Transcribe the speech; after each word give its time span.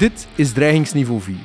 Dit 0.00 0.26
is 0.34 0.52
Dreigingsniveau 0.52 1.20
4. 1.20 1.36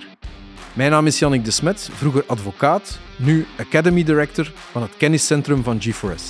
Mijn 0.74 0.92
naam 0.92 1.06
is 1.06 1.20
Jannik 1.20 1.46
de 1.46 1.52
Smet, 1.52 1.90
vroeger 1.94 2.24
advocaat, 2.28 3.00
nu 3.18 3.46
Academy 3.60 4.04
Director 4.04 4.52
van 4.72 4.82
het 4.82 4.98
kenniscentrum 4.98 5.64
van 5.64 5.82
G4S. 5.82 6.24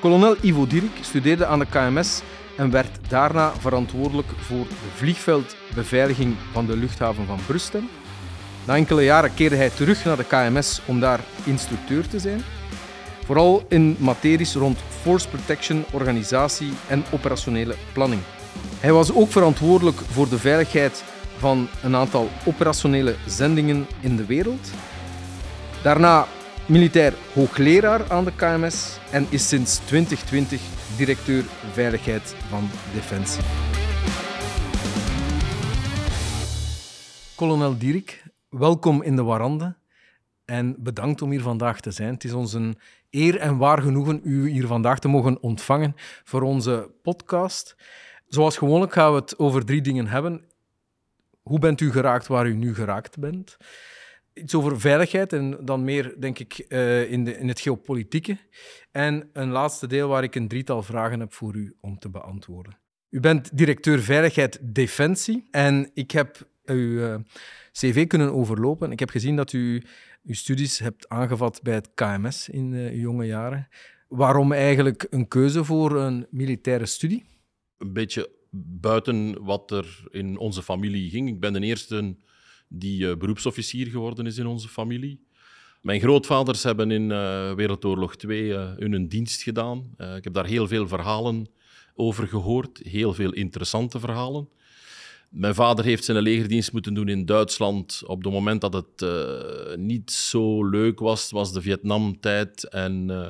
Kolonel 0.00 0.36
Ivo 0.40 0.66
Dierik 0.66 0.90
studeerde 1.00 1.46
aan 1.46 1.58
de 1.58 1.66
KMS 1.66 2.22
en 2.56 2.70
werd 2.70 2.98
daarna 3.08 3.52
verantwoordelijk 3.58 4.28
voor 4.36 4.66
de 4.68 4.90
vliegveldbeveiliging 4.94 6.34
van 6.52 6.66
de 6.66 6.76
luchthaven 6.76 7.26
van 7.26 7.38
Brustem. 7.46 7.88
Na 8.66 8.76
enkele 8.76 9.02
jaren 9.02 9.34
keerde 9.34 9.56
hij 9.56 9.70
terug 9.70 10.04
naar 10.04 10.16
de 10.16 10.24
KMS 10.24 10.80
om 10.86 11.00
daar 11.00 11.20
instructeur 11.44 12.08
te 12.08 12.18
zijn. 12.18 12.42
Vooral 13.24 13.64
in 13.68 13.96
materies 13.98 14.54
rond 14.54 14.78
force 15.02 15.28
protection, 15.28 15.84
organisatie 15.92 16.72
en 16.88 17.04
operationele 17.12 17.74
planning. 17.92 18.22
Hij 18.80 18.92
was 18.92 19.12
ook 19.12 19.30
verantwoordelijk 19.30 19.96
voor 19.96 20.28
de 20.28 20.38
veiligheid 20.38 21.04
van 21.38 21.68
een 21.82 21.96
aantal 21.96 22.28
operationele 22.46 23.16
zendingen 23.26 23.86
in 24.00 24.16
de 24.16 24.26
wereld. 24.26 24.70
Daarna 25.82 26.26
militair 26.66 27.14
hoogleraar 27.34 28.10
aan 28.10 28.24
de 28.24 28.32
KMS 28.36 28.98
en 29.10 29.26
is 29.28 29.48
sinds 29.48 29.78
2020 29.78 30.60
directeur 30.96 31.44
veiligheid 31.72 32.34
van 32.48 32.68
Defensie. 32.94 33.42
Kolonel 37.34 37.78
Dierik, 37.78 38.22
welkom 38.48 39.02
in 39.02 39.16
de 39.16 39.22
Warande 39.22 39.76
en 40.44 40.76
bedankt 40.78 41.22
om 41.22 41.30
hier 41.30 41.42
vandaag 41.42 41.80
te 41.80 41.90
zijn. 41.90 42.12
Het 42.14 42.24
is 42.24 42.32
ons 42.32 42.52
een 42.52 42.78
eer 43.10 43.36
en 43.36 43.56
waar 43.56 43.82
genoegen 43.82 44.20
u 44.24 44.48
hier 44.48 44.66
vandaag 44.66 44.98
te 44.98 45.08
mogen 45.08 45.42
ontvangen 45.42 45.94
voor 46.24 46.42
onze 46.42 46.90
podcast. 47.02 47.76
Zoals 48.30 48.56
gewoonlijk 48.56 48.92
gaan 48.92 49.12
we 49.12 49.18
het 49.18 49.38
over 49.38 49.64
drie 49.64 49.80
dingen 49.80 50.06
hebben. 50.06 50.44
Hoe 51.42 51.58
bent 51.58 51.80
u 51.80 51.90
geraakt 51.90 52.26
waar 52.26 52.46
u 52.46 52.54
nu 52.54 52.74
geraakt 52.74 53.18
bent? 53.18 53.56
Iets 54.34 54.54
over 54.54 54.80
veiligheid 54.80 55.32
en 55.32 55.58
dan 55.64 55.84
meer, 55.84 56.14
denk 56.18 56.38
ik, 56.38 56.58
eh, 56.58 57.10
in, 57.10 57.24
de, 57.24 57.38
in 57.38 57.48
het 57.48 57.60
geopolitieke. 57.60 58.38
En 58.90 59.30
een 59.32 59.50
laatste 59.50 59.86
deel 59.86 60.08
waar 60.08 60.22
ik 60.22 60.34
een 60.34 60.48
drietal 60.48 60.82
vragen 60.82 61.20
heb 61.20 61.32
voor 61.32 61.54
u 61.54 61.76
om 61.80 61.98
te 61.98 62.08
beantwoorden. 62.08 62.78
U 63.08 63.20
bent 63.20 63.56
directeur 63.56 64.00
Veiligheid 64.00 64.58
Defensie 64.62 65.48
en 65.50 65.90
ik 65.94 66.10
heb 66.10 66.48
uw 66.64 67.02
eh, 67.02 67.14
cv 67.72 68.06
kunnen 68.06 68.32
overlopen. 68.32 68.92
Ik 68.92 68.98
heb 68.98 69.10
gezien 69.10 69.36
dat 69.36 69.52
u 69.52 69.82
uw 70.24 70.34
studies 70.34 70.78
hebt 70.78 71.08
aangevat 71.08 71.60
bij 71.62 71.74
het 71.74 71.90
KMS 71.94 72.48
in 72.48 72.72
uw 72.72 73.00
jonge 73.00 73.26
jaren. 73.26 73.68
Waarom 74.08 74.52
eigenlijk 74.52 75.06
een 75.10 75.28
keuze 75.28 75.64
voor 75.64 75.96
een 75.96 76.26
militaire 76.30 76.86
studie? 76.86 77.24
Een 77.80 77.92
beetje 77.92 78.30
buiten 78.80 79.44
wat 79.44 79.70
er 79.70 80.04
in 80.10 80.38
onze 80.38 80.62
familie 80.62 81.10
ging. 81.10 81.28
Ik 81.28 81.40
ben 81.40 81.52
de 81.52 81.60
eerste 81.60 82.16
die 82.68 83.00
uh, 83.02 83.16
beroepsofficier 83.16 83.86
geworden 83.86 84.26
is 84.26 84.38
in 84.38 84.46
onze 84.46 84.68
familie. 84.68 85.20
Mijn 85.82 86.00
grootvaders 86.00 86.62
hebben 86.62 86.90
in 86.90 87.02
uh, 87.02 87.52
Wereldoorlog 87.54 88.14
II 88.16 88.52
hun 88.52 89.08
dienst 89.08 89.42
gedaan. 89.42 89.94
ik 90.16 90.24
heb 90.24 90.32
daar 90.32 90.46
heel 90.46 90.66
veel 90.66 90.88
verhalen 90.88 91.46
over 91.94 92.28
gehoord, 92.28 92.78
heel 92.78 93.14
veel 93.14 93.32
interessante 93.32 94.00
verhalen. 94.00 94.48
Mijn 95.30 95.54
vader 95.54 95.84
heeft 95.84 96.04
zijn 96.04 96.22
legerdienst 96.22 96.72
moeten 96.72 96.94
doen 96.94 97.08
in 97.08 97.24
Duitsland 97.24 98.02
op 98.06 98.24
het 98.24 98.32
moment 98.32 98.60
dat 98.60 98.72
het 98.72 99.02
uh, 99.02 99.76
niet 99.76 100.10
zo 100.10 100.68
leuk 100.68 100.98
was. 100.98 101.30
was 101.30 101.52
de 101.52 101.62
Vietnamtijd. 101.62 102.68
En 102.68 103.08
uh, 103.10 103.26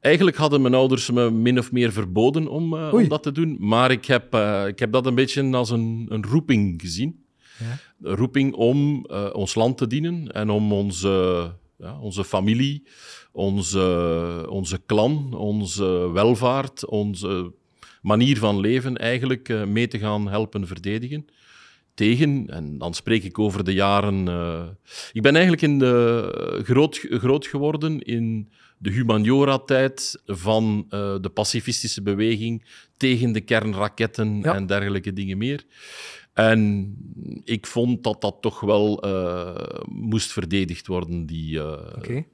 eigenlijk 0.00 0.36
hadden 0.36 0.62
mijn 0.62 0.74
ouders 0.74 1.10
me 1.10 1.30
min 1.30 1.58
of 1.58 1.72
meer 1.72 1.92
verboden 1.92 2.48
om, 2.48 2.74
uh, 2.74 2.92
om 2.92 3.08
dat 3.08 3.22
te 3.22 3.32
doen. 3.32 3.56
Maar 3.58 3.90
ik 3.90 4.04
heb, 4.04 4.34
ik 4.66 4.78
heb 4.78 4.92
dat 4.92 5.06
een 5.06 5.14
beetje 5.14 5.50
als 5.50 5.70
een, 5.70 6.06
een 6.08 6.24
roeping 6.24 6.80
gezien. 6.80 7.24
Ja. 7.58 7.78
Een 8.08 8.16
roeping 8.16 8.54
om 8.54 9.06
ons 9.32 9.54
land 9.54 9.78
te 9.78 9.86
dienen 9.86 10.32
en 10.32 10.50
om 10.50 10.72
onze, 10.72 11.50
ja, 11.78 11.98
onze 12.00 12.24
familie, 12.24 12.86
onze, 13.32 14.46
onze 14.48 14.80
clan, 14.86 15.34
onze 15.34 16.10
welvaart, 16.12 16.86
onze 16.86 17.52
manier 18.02 18.38
van 18.38 18.60
leven 18.60 18.96
eigenlijk 18.96 19.48
uh, 19.48 19.64
mee 19.64 19.88
te 19.88 19.98
gaan 19.98 20.28
helpen 20.28 20.66
verdedigen. 20.66 21.26
Tegen, 21.94 22.46
en 22.48 22.78
dan 22.78 22.94
spreek 22.94 23.24
ik 23.24 23.38
over 23.38 23.64
de 23.64 23.72
jaren. 23.72 24.26
Uh, 24.26 24.62
ik 25.12 25.22
ben 25.22 25.32
eigenlijk 25.32 25.62
in 25.62 25.78
de, 25.78 26.60
groot, 26.64 27.06
groot 27.10 27.46
geworden 27.46 28.00
in 28.00 28.52
de 28.78 28.90
humaniora-tijd 28.90 30.22
van 30.26 30.86
uh, 30.90 31.16
de 31.20 31.30
pacifistische 31.34 32.02
beweging 32.02 32.64
tegen 32.96 33.32
de 33.32 33.40
kernraketten 33.40 34.40
ja. 34.42 34.54
en 34.54 34.66
dergelijke 34.66 35.12
dingen 35.12 35.38
meer. 35.38 35.64
En 36.32 36.94
ik 37.44 37.66
vond 37.66 38.04
dat 38.04 38.20
dat 38.20 38.36
toch 38.40 38.60
wel 38.60 39.04
moest 39.88 40.32
verdedigd 40.32 40.86
worden, 40.86 41.26
die, 41.26 41.62
okay 41.96 42.26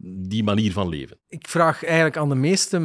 die 0.00 0.44
manier 0.44 0.72
van 0.72 0.88
leven. 0.88 1.16
Ik 1.28 1.48
vraag 1.48 1.84
eigenlijk 1.84 2.16
aan 2.16 2.28
de 2.28 2.34
meeste 2.34 2.78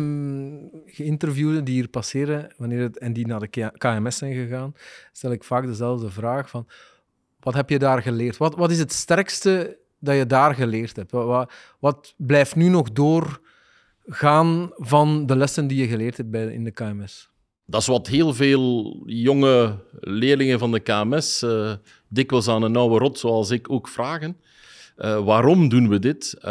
geïnterviewden 0.85 1.63
die 1.63 1.74
hier 1.74 1.88
passeren 1.88 2.53
wanneer 2.57 2.81
het, 2.81 2.97
en 2.97 3.13
die 3.13 3.28
naar 3.28 3.40
de 3.40 3.72
KMS 3.78 4.18
zijn 4.18 4.34
gegaan, 4.34 4.74
stel 5.12 5.31
ik 5.31 5.44
vaak 5.44 5.66
dezelfde 5.66 6.09
vraag 6.09 6.50
van 6.50 6.68
wat 7.40 7.53
heb 7.53 7.69
je 7.69 7.79
daar 7.79 8.01
geleerd? 8.01 8.38
Wat, 8.38 8.56
wat 8.56 8.72
is 8.72 8.79
het 8.79 8.94
sterkste 8.94 9.78
dat 10.00 10.16
je 10.16 10.25
daar 10.25 10.56
geleerd 10.56 10.96
hebt? 10.96 11.12
Wat, 11.12 11.25
wat, 11.25 11.53
wat 11.79 12.13
blijft 12.18 12.56
nu 12.56 12.69
nog 12.69 12.91
doorgaan 12.91 14.72
van 14.75 15.25
de 15.25 15.35
lessen 15.35 15.68
die 15.68 15.78
je 15.78 15.88
geleerd 15.88 16.18
hebt 16.18 16.30
bij, 16.30 16.45
in 16.45 16.63
de 16.63 16.72
KMS? 16.72 17.31
Dat 17.66 17.81
is 17.81 17.88
wat 17.88 18.07
heel 18.07 18.34
veel 18.34 18.97
jonge 19.06 19.80
leerlingen 20.00 20.59
van 20.59 20.72
de 20.72 20.80
KMS 20.80 21.44
uh, 21.44 21.74
dikwijls 22.07 22.47
aan 22.47 22.63
een 22.63 22.75
oude 22.75 22.97
rot, 22.97 23.19
zoals 23.19 23.50
ik, 23.50 23.72
ook 23.72 23.88
vragen. 23.88 24.38
Uh, 24.98 25.26
waarom 25.26 25.70
doen 25.70 25.90
we 25.90 26.00
dit? 26.00 26.36
Uh, 26.38 26.44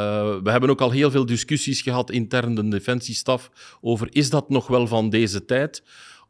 we 0.42 0.50
hebben 0.50 0.70
ook 0.70 0.80
al 0.80 0.90
heel 0.90 1.10
veel 1.10 1.26
discussies 1.26 1.80
gehad 1.80 2.10
intern 2.10 2.54
de 2.54 2.68
defensiestaf 2.68 3.50
over 3.80 4.08
is 4.10 4.30
dat 4.30 4.48
nog 4.48 4.66
wel 4.66 4.86
van 4.86 5.10
deze 5.10 5.44
tijd 5.44 5.82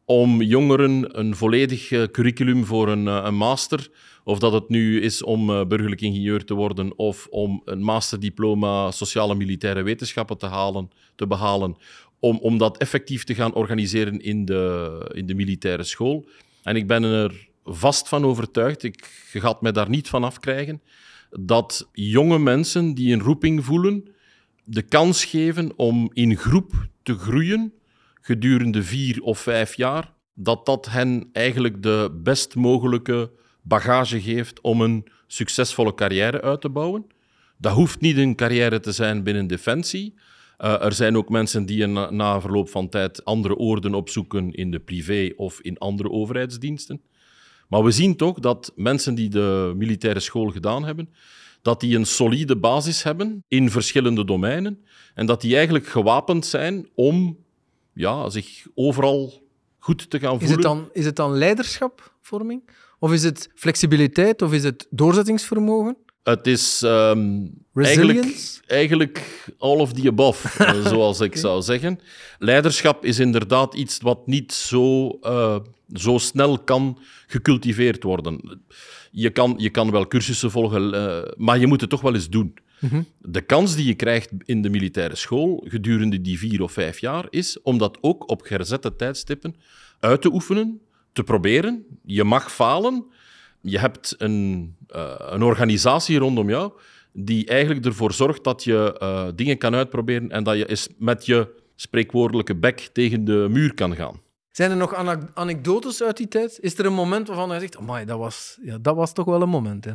om 0.05 0.41
jongeren 0.41 1.19
een 1.19 1.35
volledig 1.35 1.91
uh, 1.91 2.03
curriculum 2.03 2.65
voor 2.65 2.89
een, 2.89 3.05
een, 3.05 3.35
master, 3.35 3.89
of 4.23 4.39
dat 4.39 4.53
het 4.53 4.69
nu 4.69 5.01
is 5.01 5.23
om 5.23 5.45
burgerlijk 5.45 6.01
ingenieur 6.01 6.45
te 6.45 6.53
worden 6.53 6.97
of 6.97 7.27
om 7.29 7.61
een 7.65 7.81
masterdiploma 7.81 8.91
sociale 8.91 9.35
militaire 9.35 9.83
wetenschappen 9.83 10.37
te, 10.37 10.45
halen, 10.45 10.89
te 11.15 11.27
behalen, 11.27 11.75
om, 12.19 12.37
om 12.37 12.57
dat 12.57 12.77
effectief 12.77 13.23
te 13.23 13.35
gaan 13.35 13.53
organiseren 13.53 14.21
in 14.21 14.45
de, 14.45 15.11
in 15.13 15.25
de 15.25 15.35
militaire 15.35 15.83
school. 15.83 16.25
En 16.63 16.75
ik 16.75 16.87
ben 16.87 17.03
er 17.03 17.47
vast 17.63 18.07
van 18.07 18.25
overtuigd, 18.25 18.83
ik, 18.83 19.27
je 19.31 19.39
gaat 19.39 19.61
mij 19.61 19.71
daar 19.71 19.89
niet 19.89 20.09
van 20.09 20.23
afkrijgen, 20.23 20.81
dat 21.39 21.89
jonge 21.91 22.39
mensen 22.39 22.93
die 22.93 23.13
een 23.13 23.21
roeping 23.21 23.65
voelen, 23.65 24.07
de 24.63 24.81
kans 24.81 25.25
geven 25.25 25.71
om 25.75 26.09
in 26.13 26.37
groep 26.37 26.87
te 27.03 27.17
groeien 27.17 27.73
gedurende 28.21 28.83
vier 28.83 29.21
of 29.21 29.39
vijf 29.39 29.75
jaar, 29.75 30.13
dat 30.33 30.65
dat 30.65 30.89
hen 30.89 31.29
eigenlijk 31.31 31.83
de 31.83 32.19
best 32.23 32.55
mogelijke 32.55 33.31
bagage 33.61 34.21
geeft 34.21 34.61
om 34.61 34.81
een 34.81 35.05
succesvolle 35.27 35.93
carrière 35.93 36.41
uit 36.41 36.61
te 36.61 36.69
bouwen. 36.69 37.05
Dat 37.57 37.73
hoeft 37.73 38.01
niet 38.01 38.17
een 38.17 38.35
carrière 38.35 38.79
te 38.79 38.91
zijn 38.91 39.23
binnen 39.23 39.47
Defensie. 39.47 40.13
Uh, 40.59 40.83
er 40.83 40.93
zijn 40.93 41.17
ook 41.17 41.29
mensen 41.29 41.65
die 41.65 41.85
na, 41.85 42.09
na 42.09 42.41
verloop 42.41 42.69
van 42.69 42.89
tijd 42.89 43.25
andere 43.25 43.55
oorden 43.55 43.93
opzoeken 43.93 44.51
in 44.51 44.71
de 44.71 44.79
privé 44.79 45.33
of 45.35 45.61
in 45.61 45.77
andere 45.77 46.09
overheidsdiensten. 46.09 47.01
Maar 47.67 47.83
we 47.83 47.91
zien 47.91 48.15
toch 48.15 48.39
dat 48.39 48.71
mensen 48.75 49.15
die 49.15 49.29
de 49.29 49.73
militaire 49.75 50.19
school 50.19 50.49
gedaan 50.49 50.85
hebben, 50.85 51.09
dat 51.61 51.79
die 51.79 51.95
een 51.95 52.05
solide 52.05 52.57
basis 52.57 53.03
hebben 53.03 53.43
in 53.47 53.69
verschillende 53.69 54.25
domeinen 54.25 54.85
en 55.13 55.25
dat 55.25 55.41
die 55.41 55.55
eigenlijk 55.55 55.87
gewapend 55.87 56.45
zijn 56.45 56.89
om 56.95 57.37
ja, 57.93 58.29
zich 58.29 58.67
overal 58.75 59.41
goed 59.79 60.09
te 60.09 60.19
gaan 60.19 60.39
voelen. 60.39 60.47
Is 60.47 60.53
het 60.53 60.61
dan, 60.61 60.89
is 60.91 61.05
het 61.05 61.15
dan 61.15 61.37
leiderschapvorming? 61.37 62.69
Of 62.99 63.11
is 63.11 63.23
het 63.23 63.49
flexibiliteit? 63.55 64.41
Of 64.41 64.53
is 64.53 64.63
het 64.63 64.87
doorzettingsvermogen? 64.89 65.97
Het 66.23 66.47
is 66.47 66.81
um, 66.85 67.53
eigenlijk, 67.73 68.61
eigenlijk 68.67 69.45
all 69.57 69.79
of 69.79 69.93
the 69.93 70.07
above, 70.07 70.47
eh, 70.63 70.87
zoals 70.87 71.19
ik 71.19 71.35
zou 71.35 71.61
zeggen. 71.61 71.99
Leiderschap 72.39 73.05
is 73.05 73.19
inderdaad 73.19 73.75
iets 73.75 73.97
wat 74.01 74.27
niet 74.27 74.53
zo, 74.53 75.17
uh, 75.21 75.59
zo 75.93 76.17
snel 76.17 76.59
kan 76.59 76.99
gecultiveerd 77.27 78.03
worden. 78.03 78.59
Je 79.11 79.29
kan, 79.29 79.53
je 79.57 79.69
kan 79.69 79.91
wel 79.91 80.07
cursussen 80.07 80.51
volgen, 80.51 80.93
uh, 80.93 81.21
maar 81.37 81.59
je 81.59 81.67
moet 81.67 81.81
het 81.81 81.89
toch 81.89 82.01
wel 82.01 82.13
eens 82.13 82.29
doen. 82.29 82.53
Mm 82.79 82.89
-hmm. 82.89 83.07
De 83.19 83.41
kans 83.41 83.75
die 83.75 83.85
je 83.85 83.93
krijgt 83.93 84.31
in 84.45 84.61
de 84.61 84.69
militaire 84.69 85.15
school 85.15 85.63
gedurende 85.67 86.21
die 86.21 86.39
vier 86.39 86.61
of 86.61 86.71
vijf 86.71 86.99
jaar 86.99 87.25
is 87.29 87.61
om 87.61 87.77
dat 87.77 87.97
ook 88.01 88.29
op 88.29 88.41
gezette 88.41 88.95
tijdstippen 88.95 89.55
uit 89.99 90.21
te 90.21 90.33
oefenen, 90.33 90.81
te 91.13 91.23
proberen. 91.23 91.85
Je 92.05 92.23
mag 92.23 92.51
falen, 92.51 93.05
je 93.63 93.79
hebt 93.79 94.15
een, 94.17 94.75
uh, 94.95 95.13
een 95.17 95.43
organisatie 95.43 96.17
rondom 96.17 96.49
jou 96.49 96.71
die 97.13 97.45
eigenlijk 97.45 97.85
ervoor 97.85 98.13
zorgt 98.13 98.43
dat 98.43 98.63
je 98.63 98.99
uh, 99.01 99.27
dingen 99.35 99.57
kan 99.57 99.75
uitproberen 99.75 100.31
en 100.31 100.43
dat 100.43 100.57
je 100.57 100.69
eens 100.69 100.87
met 100.97 101.25
je 101.25 101.61
spreekwoordelijke 101.75 102.55
bek 102.55 102.89
tegen 102.93 103.25
de 103.25 103.47
muur 103.49 103.73
kan 103.73 103.95
gaan. 103.95 104.21
Zijn 104.51 104.71
er 104.71 104.77
nog 104.77 104.93
anekdotes 105.33 106.03
uit 106.03 106.17
die 106.17 106.27
tijd? 106.27 106.57
Is 106.61 106.77
er 106.77 106.85
een 106.85 106.93
moment 106.93 107.27
waarvan 107.27 107.49
hij 107.49 107.59
zegt, 107.59 107.77
amai, 107.77 108.05
dat 108.05 108.17
was, 108.17 108.57
ja, 108.61 108.77
dat 108.77 108.95
was 108.95 109.13
toch 109.13 109.25
wel 109.25 109.41
een 109.41 109.49
moment, 109.49 109.85
hè? 109.85 109.91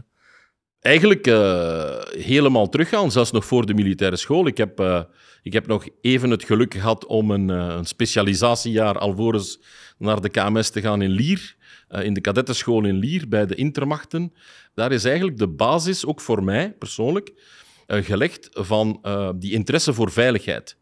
Eigenlijk 0.81 1.27
eh, 1.27 1.99
helemaal 2.11 2.69
teruggaan, 2.69 3.13
zelfs 3.13 3.31
nog 3.31 3.45
voor 3.45 3.67
de 3.67 3.75
militaire 3.75 4.17
school. 4.17 4.47
Ik 4.47 4.57
heb, 4.57 4.81
eh, 4.81 5.03
ik 5.43 5.53
heb 5.53 5.67
nog 5.67 5.87
even 6.01 6.31
het 6.31 6.45
geluk 6.45 6.75
gehad 6.75 7.07
om 7.07 7.31
een, 7.31 7.51
eh, 7.51 7.75
een 7.77 7.85
specialisatiejaar 7.85 8.99
alvorens 8.99 9.61
naar 9.99 10.21
de 10.21 10.29
KMS 10.29 10.71
te 10.71 10.81
gaan 10.81 11.03
in 11.03 11.11
Lier, 11.11 11.57
eh, 11.89 12.05
in 12.05 12.15
de 12.15 12.21
kadettenschool 12.21 12.85
in 12.85 12.97
Lier, 12.97 13.29
bij 13.29 13.47
de 13.47 13.55
Intermachten. 13.55 14.33
Daar 14.75 14.93
is 14.93 15.05
eigenlijk 15.05 15.39
de 15.39 15.49
basis, 15.49 16.07
ook 16.07 16.21
voor 16.21 16.45
mij 16.45 16.73
persoonlijk, 16.73 17.33
eh, 17.87 18.05
gelegd 18.05 18.49
van 18.53 18.99
eh, 19.03 19.31
die 19.35 19.53
interesse 19.53 19.93
voor 19.93 20.11
veiligheid. 20.11 20.77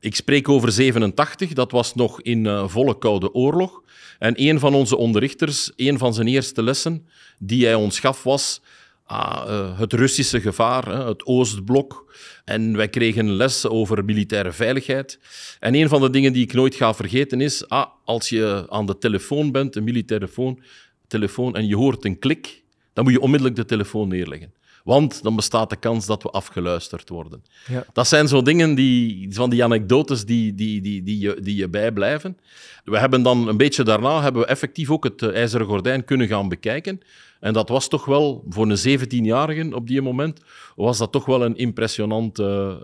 Ik 0.00 0.14
spreek 0.14 0.48
over 0.48 0.72
87, 0.72 1.52
dat 1.52 1.70
was 1.70 1.94
nog 1.94 2.22
in 2.22 2.68
volle 2.68 2.98
Koude 2.98 3.32
Oorlog. 3.32 3.82
En 4.18 4.34
een 4.36 4.58
van 4.58 4.74
onze 4.74 4.96
onderrichters, 4.96 5.72
een 5.76 5.98
van 5.98 6.14
zijn 6.14 6.26
eerste 6.26 6.62
lessen 6.62 7.06
die 7.38 7.64
hij 7.64 7.74
ons 7.74 8.00
gaf, 8.00 8.22
was 8.22 8.60
ah, 9.04 9.44
eh, 9.48 9.78
het 9.78 9.92
Russische 9.92 10.40
gevaar, 10.40 11.06
het 11.06 11.26
Oostblok. 11.26 12.14
En 12.44 12.76
wij 12.76 12.88
kregen 12.88 13.32
les 13.32 13.66
over 13.66 14.04
militaire 14.04 14.52
veiligheid. 14.52 15.18
En 15.60 15.74
een 15.74 15.88
van 15.88 16.00
de 16.00 16.10
dingen 16.10 16.32
die 16.32 16.42
ik 16.42 16.52
nooit 16.52 16.74
ga 16.74 16.94
vergeten 16.94 17.40
is, 17.40 17.68
ah, 17.68 17.86
als 18.04 18.28
je 18.28 18.66
aan 18.68 18.86
de 18.86 18.98
telefoon 18.98 19.52
bent, 19.52 19.76
een 19.76 19.84
militaire 19.84 20.26
telefoon, 20.26 20.62
telefoon, 21.06 21.56
en 21.56 21.66
je 21.66 21.76
hoort 21.76 22.04
een 22.04 22.18
klik, 22.18 22.62
dan 22.92 23.04
moet 23.04 23.12
je 23.12 23.20
onmiddellijk 23.20 23.56
de 23.56 23.64
telefoon 23.64 24.08
neerleggen. 24.08 24.54
Want 24.84 25.22
dan 25.22 25.36
bestaat 25.36 25.70
de 25.70 25.76
kans 25.76 26.06
dat 26.06 26.22
we 26.22 26.30
afgeluisterd 26.30 27.08
worden. 27.08 27.44
Ja. 27.66 27.84
Dat 27.92 28.08
zijn 28.08 28.28
zo 28.28 28.42
dingen, 28.42 28.74
die, 28.74 29.26
van 29.34 29.50
die 29.50 29.64
anekdotes 29.64 30.24
die, 30.24 30.54
die, 30.54 30.80
die, 30.80 31.02
die, 31.02 31.18
je, 31.18 31.38
die 31.42 31.56
je 31.56 31.68
bijblijven. 31.68 32.38
We 32.84 32.98
hebben 32.98 33.22
dan 33.22 33.48
een 33.48 33.56
beetje 33.56 33.82
daarna 33.84 34.22
hebben 34.22 34.42
we 34.42 34.48
effectief 34.48 34.90
ook 34.90 35.04
het 35.04 35.22
eh, 35.22 35.34
IJzeren 35.34 35.66
Gordijn 35.66 36.04
kunnen 36.04 36.26
gaan 36.26 36.48
bekijken. 36.48 37.00
En 37.40 37.52
dat 37.52 37.68
was 37.68 37.88
toch 37.88 38.04
wel, 38.04 38.44
voor 38.48 38.70
een 38.70 38.98
17-jarige 39.00 39.74
op 39.74 39.86
die 39.86 40.02
moment, 40.02 40.40
was 40.76 40.98
dat 40.98 41.12
toch 41.12 41.26
wel 41.26 41.44
een 41.44 41.56
impressionant, 41.56 42.38
eh, 42.38 42.70
eh, 42.70 42.76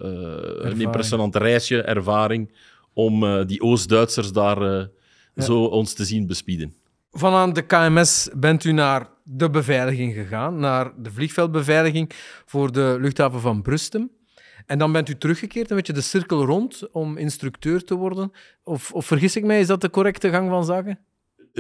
een 0.71 0.81
impressionant 0.81 1.37
reisje, 1.37 1.83
ervaring, 1.83 2.53
om 2.93 3.47
die 3.47 3.61
Oost-Duitsers 3.63 4.33
daar 4.33 4.63
Ja. 5.35 5.45
zo 5.45 5.65
ons 5.65 5.93
te 5.93 6.05
zien 6.05 6.27
bespieden. 6.27 6.75
Van 7.13 7.33
aan 7.33 7.53
de 7.53 7.63
KMS 7.63 8.29
bent 8.37 8.65
u 8.65 8.73
naar 8.73 9.09
de 9.33 9.51
beveiliging 9.51 10.15
gegaan, 10.15 10.59
naar 10.59 10.93
de 10.97 11.11
vliegveldbeveiliging 11.13 12.11
voor 12.47 12.73
de 12.73 12.97
luchthaven 13.01 13.41
van 13.41 13.63
Brustem. 13.63 14.11
En 14.67 14.79
dan 14.79 14.93
bent 14.93 15.09
u 15.09 15.17
teruggekeerd, 15.17 15.71
een 15.71 15.77
beetje 15.77 15.93
de 15.93 16.01
cirkel 16.01 16.45
rond 16.45 16.91
om 16.93 17.17
instructeur 17.17 17.85
te 17.85 17.95
worden. 17.95 18.33
Of, 18.63 18.93
of 18.93 19.07
vergis 19.07 19.37
ik 19.37 19.45
mij, 19.45 19.61
is 19.61 19.67
dat 19.67 19.81
de 19.81 19.91
correcte 19.91 20.31
gang 20.31 20.49
van 20.49 20.65
zaken? 20.65 20.99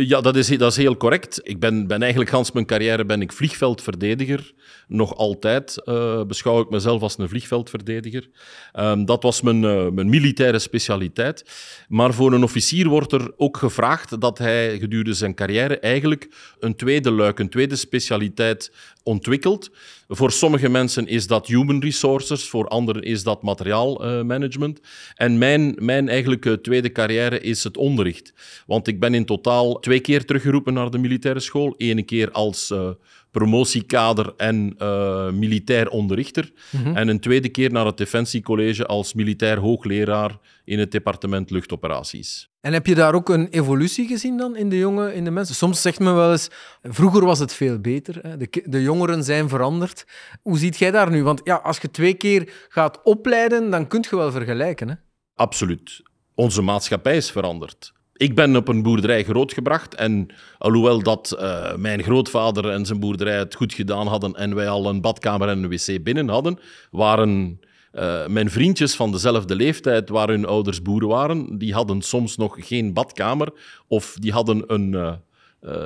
Ja, 0.06 0.20
dat 0.20 0.36
is, 0.36 0.48
dat 0.48 0.70
is 0.70 0.76
heel 0.76 0.96
correct. 0.96 1.40
Ik 1.42 1.60
ben, 1.60 1.86
ben 1.86 2.00
eigenlijk 2.00 2.30
gans 2.30 2.52
mijn 2.52 2.66
carrière 2.66 3.04
ben 3.04 3.20
ik 3.20 3.32
vliegveldverdediger. 3.32 4.52
Nog 4.88 5.16
altijd 5.16 5.82
eh, 5.84 6.24
beschouw 6.24 6.60
ik 6.60 6.70
mezelf 6.70 7.02
als 7.02 7.18
een 7.18 7.28
vliegveldverdediger. 7.28 8.28
Ehm, 8.72 9.04
dat 9.04 9.22
was 9.22 9.40
mijn, 9.40 9.64
eh, 9.64 9.88
mijn 9.88 10.08
militaire 10.08 10.58
specialiteit. 10.58 11.44
Maar 11.88 12.14
voor 12.14 12.32
een 12.32 12.42
officier 12.42 12.88
wordt 12.88 13.12
er 13.12 13.32
ook 13.36 13.56
gevraagd 13.56 14.20
dat 14.20 14.38
hij 14.38 14.78
gedurende 14.78 15.14
zijn 15.14 15.34
carrière 15.34 15.78
eigenlijk 15.78 16.28
een 16.58 16.76
tweede 16.76 17.10
luik, 17.10 17.38
een 17.38 17.50
tweede 17.50 17.76
specialiteit 17.76 18.72
ontwikkelt. 19.10 19.70
Voor 20.08 20.32
sommige 20.32 20.68
mensen 20.68 21.06
is 21.06 21.26
dat 21.26 21.46
human 21.46 21.80
resources, 21.80 22.48
voor 22.48 22.68
anderen 22.68 23.02
is 23.02 23.22
dat 23.22 23.42
materiaalmanagement. 23.42 24.80
en 25.14 25.38
mijn, 25.38 25.74
mijn 25.78 26.08
eigenlijke 26.08 26.60
tweede 26.60 26.92
carrière 26.92 27.40
is 27.40 27.64
het 27.64 27.76
onderricht. 27.76 28.32
Want 28.66 28.86
ik 28.86 29.00
ben 29.00 29.14
in 29.14 29.24
totaal 29.24 29.78
twee 29.78 30.00
keer 30.00 30.24
teruggeroepen 30.24 30.74
naar 30.74 30.90
de 30.90 30.98
militaire 30.98 31.40
school. 31.40 31.74
Eén 31.76 32.04
keer 32.04 32.30
als 32.30 32.70
eh, 32.70 32.90
promotiekader 33.30 34.32
en 34.36 34.74
eh, 34.78 35.30
militair 35.30 35.88
onderrichter. 35.88 36.52
En 36.94 37.08
een 37.08 37.20
tweede 37.20 37.48
keer 37.48 37.72
naar 37.72 37.86
het 37.86 37.96
Defensiecollege 37.96 38.86
als 38.86 39.14
militair 39.14 39.58
hoogleraar 39.58 40.38
in 40.64 40.78
het 40.78 40.92
departement 40.92 41.50
luchtoperaties. 41.50 42.50
En 42.60 42.72
heb 42.72 42.86
je 42.86 42.94
daar 42.94 43.14
ook 43.14 43.28
een 43.28 43.48
evolutie 43.48 44.06
gezien 44.06 44.36
dan 44.36 44.56
in 44.56 44.68
de 44.68 44.78
jongen, 44.78 45.14
in 45.14 45.24
de 45.24 45.30
mensen? 45.30 45.54
Soms 45.54 45.82
zegt 45.82 45.98
men 45.98 46.14
wel 46.14 46.30
eens, 46.30 46.48
vroeger 46.82 47.24
was 47.24 47.38
het 47.38 47.52
veel 47.52 47.78
beter. 47.78 48.18
Hè? 48.22 48.36
De, 48.36 48.64
de 48.64 48.82
jongeren 48.82 49.24
zijn 49.24 49.48
veranderd. 49.48 50.04
Hoe 50.42 50.58
ziet 50.58 50.78
jij 50.78 50.90
daar 50.90 51.10
nu? 51.10 51.22
Want 51.22 51.40
ja, 51.44 51.54
als 51.54 51.78
je 51.78 51.90
twee 51.90 52.14
keer 52.14 52.52
gaat 52.68 53.02
opleiden, 53.02 53.70
dan 53.70 53.86
kun 53.86 54.04
je 54.10 54.16
wel 54.16 54.30
vergelijken. 54.30 54.88
Hè? 54.88 54.94
Absoluut. 55.34 56.02
Onze 56.34 56.62
maatschappij 56.62 57.16
is 57.16 57.30
veranderd. 57.30 57.92
Ik 58.20 58.34
ben 58.34 58.56
op 58.56 58.68
een 58.68 58.82
boerderij 58.82 59.24
grootgebracht 59.24 59.94
en 59.94 60.26
alhoewel 60.58 61.02
dat 61.02 61.32
eh, 61.32 61.74
mijn 61.76 62.02
grootvader 62.02 62.70
en 62.70 62.86
zijn 62.86 63.00
boerderij 63.00 63.38
het 63.38 63.54
goed 63.54 63.72
gedaan 63.72 64.06
hadden 64.06 64.34
en 64.34 64.54
wij 64.54 64.68
al 64.68 64.86
een 64.86 65.00
badkamer 65.00 65.48
en 65.48 65.62
een 65.62 65.70
wc 65.70 66.02
binnen 66.02 66.28
hadden, 66.28 66.58
waren 66.90 67.60
eh, 67.92 68.26
mijn 68.26 68.50
vriendjes 68.50 68.94
van 68.94 69.12
dezelfde 69.12 69.54
leeftijd 69.54 70.08
waar 70.08 70.28
hun 70.28 70.46
ouders 70.46 70.82
boeren 70.82 71.08
waren, 71.08 71.58
die 71.58 71.74
hadden 71.74 72.02
soms 72.02 72.36
nog 72.36 72.56
geen 72.58 72.92
badkamer 72.92 73.48
of 73.88 74.16
die 74.18 74.32
hadden 74.32 74.62
een, 74.66 74.94
eh, 74.94 75.12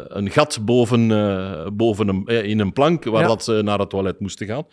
een 0.09 0.31
gat 0.31 0.59
boven, 0.65 1.09
boven 1.77 2.09
een, 2.09 2.27
in 2.27 2.61
een 2.61 2.73
plank 2.73 3.05
waar 3.05 3.23
Ja. 3.23 3.29
dat 3.29 3.45
ze 3.45 3.61
naar 3.65 3.79
het 3.79 3.91
toilet 3.91 4.21
moesten 4.21 4.47
gaan. 4.47 4.67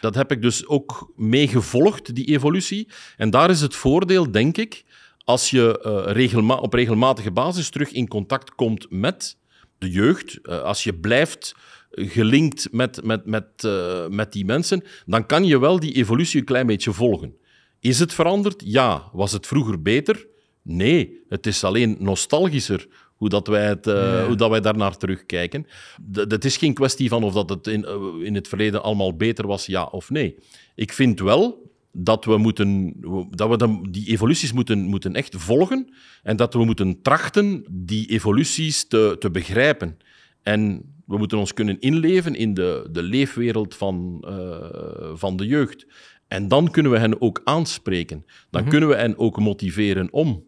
Dat 0.00 0.14
heb 0.14 0.30
ik 0.30 0.42
dus 0.42 0.66
ook 0.66 1.12
meegevolgd, 1.16 2.14
die 2.14 2.24
evolutie. 2.24 2.88
En 3.16 3.30
daar 3.30 3.50
is 3.50 3.60
het 3.60 3.74
voordeel, 3.74 4.30
denk 4.30 4.56
ik, 4.56 4.84
als 5.26 5.50
je 5.50 5.80
eh, 5.80 6.12
regelma 6.12 6.54
op 6.54 6.72
regelmatige 6.72 7.30
basis 7.30 7.68
terug 7.68 7.92
in 7.92 8.08
contact 8.08 8.54
komt 8.54 8.86
met 8.90 9.36
de 9.78 9.90
jeugd, 9.90 10.38
eh, 10.42 10.62
als 10.62 10.84
je 10.84 10.94
blijft 10.94 11.54
gelinkt 11.90 12.68
met, 12.72 13.04
met, 13.04 13.26
met, 13.26 13.46
eh, 13.56 14.06
met 14.08 14.32
die 14.32 14.44
mensen, 14.44 14.82
dan 15.06 15.26
kan 15.26 15.44
je 15.44 15.58
wel 15.58 15.80
die 15.80 15.92
evolutie 15.94 16.40
een 16.40 16.46
klein 16.46 16.66
beetje 16.66 16.92
volgen. 16.92 17.36
Is 17.80 17.98
het 17.98 18.12
veranderd? 18.14 18.62
Ja. 18.64 19.08
Was 19.12 19.32
het 19.32 19.46
vroeger 19.46 19.82
beter? 19.82 20.26
Nee. 20.62 21.24
Het 21.28 21.46
is 21.46 21.64
alleen 21.64 21.96
nostalgischer 21.98 22.86
hoe, 23.16 23.28
dat 23.28 23.46
wij, 23.46 23.66
het, 23.66 23.84
Ja. 23.84 24.26
hoe 24.26 24.36
dat 24.36 24.50
wij 24.50 24.60
daarnaar 24.60 24.96
terugkijken. 24.96 25.66
Het 26.12 26.44
is 26.44 26.56
geen 26.56 26.74
kwestie 26.74 27.08
van 27.08 27.22
of 27.22 27.32
dat 27.32 27.48
het 27.48 27.66
in, 27.66 27.86
in 28.24 28.34
het 28.34 28.48
verleden 28.48 28.82
allemaal 28.82 29.16
beter 29.16 29.46
was, 29.46 29.66
ja 29.66 29.84
of 29.84 30.10
nee. 30.10 30.36
Ik 30.74 30.92
vind 30.92 31.20
wel 31.20 31.70
dat 31.98 32.24
we, 32.24 32.36
moeten, 32.36 32.94
dat 33.30 33.48
we 33.48 33.56
dan 33.56 33.86
die 33.90 34.08
evoluties 34.08 34.52
moeten, 34.52 34.78
moeten 34.78 35.14
echt 35.14 35.34
volgen 35.36 35.94
en 36.22 36.36
dat 36.36 36.54
we 36.54 36.64
moeten 36.64 37.02
trachten 37.02 37.64
die 37.70 38.06
evoluties 38.06 38.88
te, 38.88 39.16
te 39.18 39.30
begrijpen. 39.30 39.96
En 40.42 40.94
we 41.06 41.18
moeten 41.18 41.38
ons 41.38 41.54
kunnen 41.54 41.80
inleven 41.80 42.34
in 42.34 42.54
de, 42.54 42.88
de 42.90 43.02
leefwereld 43.02 43.74
van, 43.74 44.24
eh, 44.26 45.10
van 45.14 45.36
de 45.36 45.46
jeugd. 45.46 45.86
En 46.28 46.48
dan 46.48 46.70
kunnen 46.70 46.92
we 46.92 46.98
hen 46.98 47.20
ook 47.20 47.40
aanspreken. 47.44 48.24
Dan 48.50 48.68
kunnen 48.68 48.88
we 48.88 48.94
hen 48.94 49.18
ook 49.18 49.38
motiveren 49.38 50.12
om. 50.12 50.44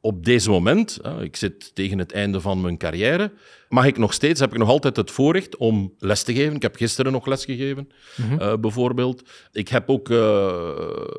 Op 0.00 0.24
deze 0.24 0.50
moment, 0.50 1.00
ik 1.20 1.36
zit 1.36 1.74
tegen 1.74 1.98
het 1.98 2.12
einde 2.12 2.40
van 2.40 2.60
mijn 2.60 2.78
carrière, 2.78 3.32
mag 3.72 3.86
ik 3.86 3.98
nog 3.98 4.12
steeds, 4.12 4.40
heb 4.40 4.52
ik 4.52 4.58
nog 4.58 4.68
altijd 4.68 4.96
het 4.96 5.10
voorrecht 5.10 5.56
om 5.56 5.94
les 5.98 6.22
te 6.22 6.34
geven. 6.34 6.54
Ik 6.54 6.62
heb 6.62 6.76
gisteren 6.76 7.12
nog 7.12 7.26
les 7.26 7.44
gegeven, 7.44 7.88
eh, 8.38 8.56
bijvoorbeeld. 8.56 9.22
Ik 9.52 9.68
heb 9.68 9.90
ook 9.90 10.10
eh, 10.10 10.52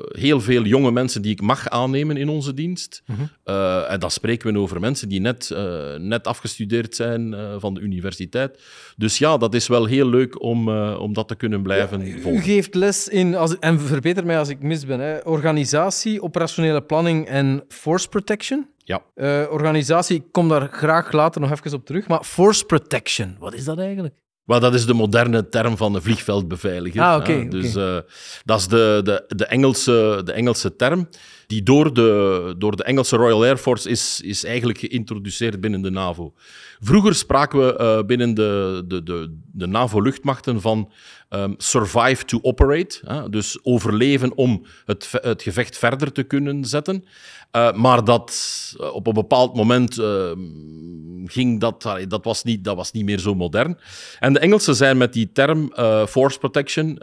heel 0.08 0.40
veel 0.40 0.64
jonge 0.64 0.90
mensen 0.90 1.22
die 1.22 1.32
ik 1.32 1.40
mag 1.40 1.68
aannemen 1.68 2.16
in 2.16 2.28
onze 2.28 2.54
dienst. 2.54 3.02
Eh, 3.44 3.90
en 3.90 4.00
dan 4.00 4.10
spreken 4.10 4.52
we 4.52 4.58
over 4.58 4.80
mensen 4.80 5.08
die 5.08 5.20
net, 5.20 5.54
net 5.98 6.26
afgestudeerd 6.26 6.94
zijn 6.94 7.34
van 7.58 7.74
de 7.74 7.80
universiteit. 7.80 8.62
Dus 8.96 9.18
ja, 9.18 9.36
dat 9.36 9.54
is 9.54 9.68
wel 9.68 9.84
heel 9.86 10.08
leuk 10.08 10.42
om, 10.42 10.68
om 10.78 11.12
dat 11.12 11.28
te 11.28 11.34
kunnen 11.34 11.62
blijven 11.62 12.06
U 12.06 12.20
volgen. 12.20 12.42
geeft 12.42 12.74
les 12.74 13.08
in, 13.08 13.34
als, 13.34 13.58
en 13.58 13.80
verbeter 13.80 14.26
mij 14.26 14.38
als 14.38 14.48
ik 14.48 14.62
mis 14.62 14.86
ben, 14.86 15.00
hè, 15.00 15.18
organisatie, 15.18 16.22
operationele 16.22 16.82
planning 16.82 17.26
en 17.26 17.64
force 17.68 18.08
protection. 18.08 18.66
Ja. 18.84 19.02
Eh, 19.14 19.42
organisatie, 19.50 20.16
ik 20.16 20.24
kom 20.30 20.48
daar 20.48 20.68
graag 20.72 21.12
later 21.12 21.40
nog 21.40 21.50
even 21.50 21.72
op 21.72 21.86
terug. 21.86 22.08
Maar 22.08 22.24
force 22.24 22.64
protection, 22.64 23.36
wat 23.38 23.54
is 23.54 23.64
dat 23.64 23.78
eigenlijk? 23.78 24.14
Maar 24.44 24.60
dat 24.60 24.74
is 24.74 24.86
de 24.86 24.94
moderne 24.94 25.48
term 25.48 25.76
van 25.76 25.94
een 25.94 26.02
vliegveldbeveiliger. 26.02 27.02
Ah, 27.02 27.16
oké. 27.16 27.48
Dus 27.48 27.74
eh, 27.74 27.98
dat 28.44 28.58
is 28.58 28.68
de, 28.68 29.00
de, 29.04 29.24
de, 29.36 29.46
Engelse, 29.46 30.20
de 30.24 30.32
Engelse 30.32 30.76
term 30.76 31.08
die 31.46 31.62
door 31.62 31.94
de, 31.94 32.54
door 32.58 32.76
de 32.76 32.84
Engelse 32.84 33.16
Royal 33.16 33.44
Air 33.44 33.56
Force 33.56 33.88
is, 33.88 34.20
is 34.20 34.44
eigenlijk 34.44 34.78
geïntroduceerd 34.78 35.60
binnen 35.60 35.82
de 35.82 35.90
NAVO. 35.90 36.32
Vroeger 36.80 37.14
spraken 37.14 37.58
we 37.58 37.76
eh, 37.76 38.02
binnen 38.06 38.34
de, 38.34 38.82
de, 38.86 39.02
de, 39.02 39.38
de 39.52 39.66
NAVO-luchtmachten 39.66 40.60
van 40.60 40.92
ehm, 41.34 41.52
survive 41.56 42.24
to 42.24 42.38
operate. 42.42 43.00
Hè? 43.04 43.28
Dus 43.30 43.58
overleven 43.62 44.36
om 44.36 44.66
het, 44.84 45.08
het 45.10 45.42
gevecht 45.42 45.78
verder 45.78 46.12
te 46.12 46.22
kunnen 46.22 46.64
zetten. 46.64 47.04
Eh, 47.54 47.72
maar 47.72 48.04
dat 48.04 48.32
eh, 48.80 48.94
op 48.94 49.06
een 49.06 49.14
bepaald 49.14 49.54
moment 49.56 49.98
ehm, 49.98 50.38
ging 51.24 51.60
dat, 51.60 51.88
dat, 52.08 52.24
was 52.24 52.42
niet, 52.42 52.64
dat 52.64 52.76
was 52.76 52.92
niet 52.92 53.04
meer 53.04 53.18
zo 53.18 53.34
modern. 53.34 53.78
En 54.18 54.32
de 54.32 54.38
Engelsen 54.38 54.74
zijn 54.74 54.96
met 54.96 55.12
die 55.12 55.32
term 55.32 55.72
eh, 55.72 56.06
force 56.06 56.38
protection 56.38 56.98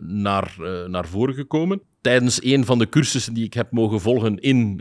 naar, 0.00 0.54
naar 0.86 1.06
voren 1.06 1.34
gekomen. 1.34 1.82
tijdens 2.00 2.42
een 2.44 2.64
van 2.64 2.78
de 2.78 2.88
cursussen 2.88 3.34
die 3.34 3.44
ik 3.44 3.54
heb 3.54 3.70
mogen 3.70 4.00
volgen 4.00 4.38
in, 4.38 4.80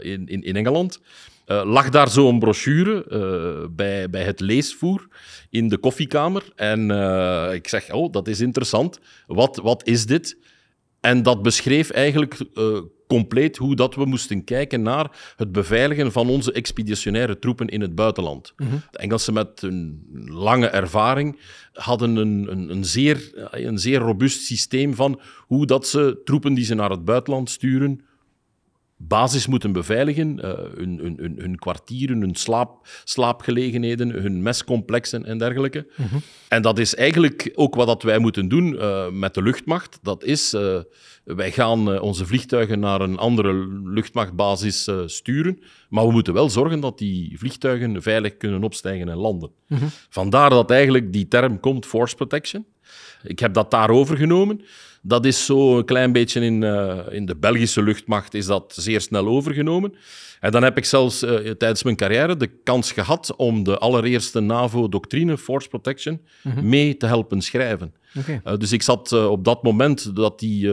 in, 0.00 0.26
in, 0.26 0.42
in, 0.42 0.56
Engeland, 0.56 1.00
uh, 1.48 1.62
lag 1.64 1.88
daar 1.88 2.08
zo'n 2.08 2.38
brochure 2.38 3.04
uh, 3.08 3.68
bij, 3.70 4.10
bij 4.10 4.24
het 4.24 4.40
leesvoer 4.40 5.08
in 5.50 5.68
de 5.68 5.78
koffiekamer. 5.78 6.42
En 6.56 6.90
ik 7.54 7.68
zeg, 7.68 7.92
oh, 7.92 8.12
dat 8.12 8.28
is 8.28 8.40
interessant. 8.40 9.00
Wat, 9.26 9.56
wat 9.56 9.86
is 9.86 10.06
dit? 10.06 10.38
En 11.00 11.22
dat 11.22 11.42
beschreef 11.42 11.90
eigenlijk 11.90 12.38
compleet 13.08 13.56
hoe 13.56 13.76
dat 13.76 13.94
we 13.94 14.04
moesten 14.04 14.44
kijken 14.44 14.82
naar 14.82 15.34
het 15.36 15.52
beveiligen 15.52 16.12
van 16.12 16.28
onze 16.28 16.52
expeditionaire 16.52 17.38
troepen 17.38 17.66
in 17.66 17.80
het 17.80 17.94
buitenland. 17.94 18.52
Mhm. 18.56 18.76
De 18.90 18.98
Engelsen 18.98 19.34
met 19.34 19.62
een 19.62 20.06
lange 20.26 20.66
ervaring 20.66 21.38
hadden 21.72 22.16
een, 22.16 22.46
een, 22.50 22.70
een, 22.70 22.84
zeer, 22.84 23.48
een 23.50 23.78
zeer 23.78 23.98
robuust 23.98 24.42
systeem 24.42 24.94
van 24.94 25.20
hoe 25.38 25.66
dat 25.66 25.86
ze 25.86 26.20
troepen 26.24 26.54
die 26.54 26.64
ze 26.64 26.74
naar 26.74 26.90
het 26.90 27.04
buitenland 27.04 27.50
sturen 27.50 28.00
basis 28.98 29.46
moeten 29.46 29.72
beveiligen, 29.72 30.38
uh, 30.44 30.52
hun, 30.76 30.98
hun, 30.98 31.34
hun, 31.38 31.58
kwartieren, 31.58 32.20
hun 32.20 32.34
slaap, 32.34 32.88
slaapgelegenheden, 33.04 34.10
hun 34.10 34.42
mescomplexen 34.42 35.24
en 35.24 35.38
dergelijke. 35.38 35.86
Mhm. 35.96 36.16
En 36.48 36.62
dat 36.62 36.78
is 36.78 36.94
eigenlijk 36.94 37.50
ook 37.54 37.74
wat 37.74 37.86
dat 37.86 38.02
wij 38.02 38.18
moeten 38.18 38.48
doen 38.48 38.74
uh, 38.74 39.08
met 39.10 39.34
de 39.34 39.42
luchtmacht. 39.42 39.98
Dat 40.02 40.24
is, 40.24 40.54
uh, 40.54 40.78
wij 41.24 41.52
gaan 41.52 42.00
onze 42.00 42.26
vliegtuigen 42.26 42.80
naar 42.80 43.00
een 43.00 43.18
andere 43.18 43.52
luchtmachtbasis 43.84 44.88
sturen, 45.06 45.60
maar 45.88 46.06
we 46.06 46.12
moeten 46.12 46.34
wel 46.34 46.50
zorgen 46.50 46.80
dat 46.80 46.98
die 46.98 47.38
vliegtuigen 47.38 48.02
veilig 48.02 48.36
kunnen 48.36 48.64
opstijgen 48.64 49.08
en 49.08 49.16
landen. 49.16 49.50
Mhm. 49.66 49.84
Vandaar 50.08 50.50
dat 50.50 50.70
eigenlijk 50.70 51.12
die 51.12 51.28
term 51.28 51.60
komt, 51.60 51.86
force 51.86 52.14
protection. 52.14 52.66
Ik 53.22 53.38
heb 53.38 53.54
dat 53.54 53.70
daar 53.70 53.90
overgenomen. 53.90 54.60
Dat 55.02 55.24
is 55.24 55.44
zo 55.44 55.78
een 55.78 55.84
klein 55.84 56.12
beetje 56.12 56.40
in, 56.40 56.62
uh, 56.62 56.98
in 57.10 57.26
de 57.26 57.36
Belgische 57.36 57.82
luchtmacht 57.82 58.34
is 58.34 58.46
dat 58.46 58.74
zeer 58.76 59.00
snel 59.00 59.26
overgenomen. 59.26 59.94
En 60.40 60.50
dan 60.50 60.62
heb 60.62 60.76
ik 60.76 60.84
zelfs 60.84 61.22
uh, 61.22 61.36
tijdens 61.50 61.82
mijn 61.82 61.96
carrière 61.96 62.36
de 62.36 62.46
kans 62.46 62.92
gehad 62.92 63.36
om 63.36 63.62
de 63.64 63.78
allereerste 63.78 64.40
NAVO-doctrine, 64.40 65.38
Force 65.38 65.68
Protection, 65.68 66.20
mhm. 66.42 66.68
mee 66.68 66.96
te 66.96 67.06
helpen 67.06 67.42
schrijven. 67.42 67.94
Okay. 68.18 68.40
Uh, 68.46 68.56
dus 68.56 68.72
ik 68.72 68.82
zat 68.82 69.12
op 69.12 69.44
dat 69.44 69.62
moment 69.62 70.16
dat 70.16 70.38
die, 70.38 70.72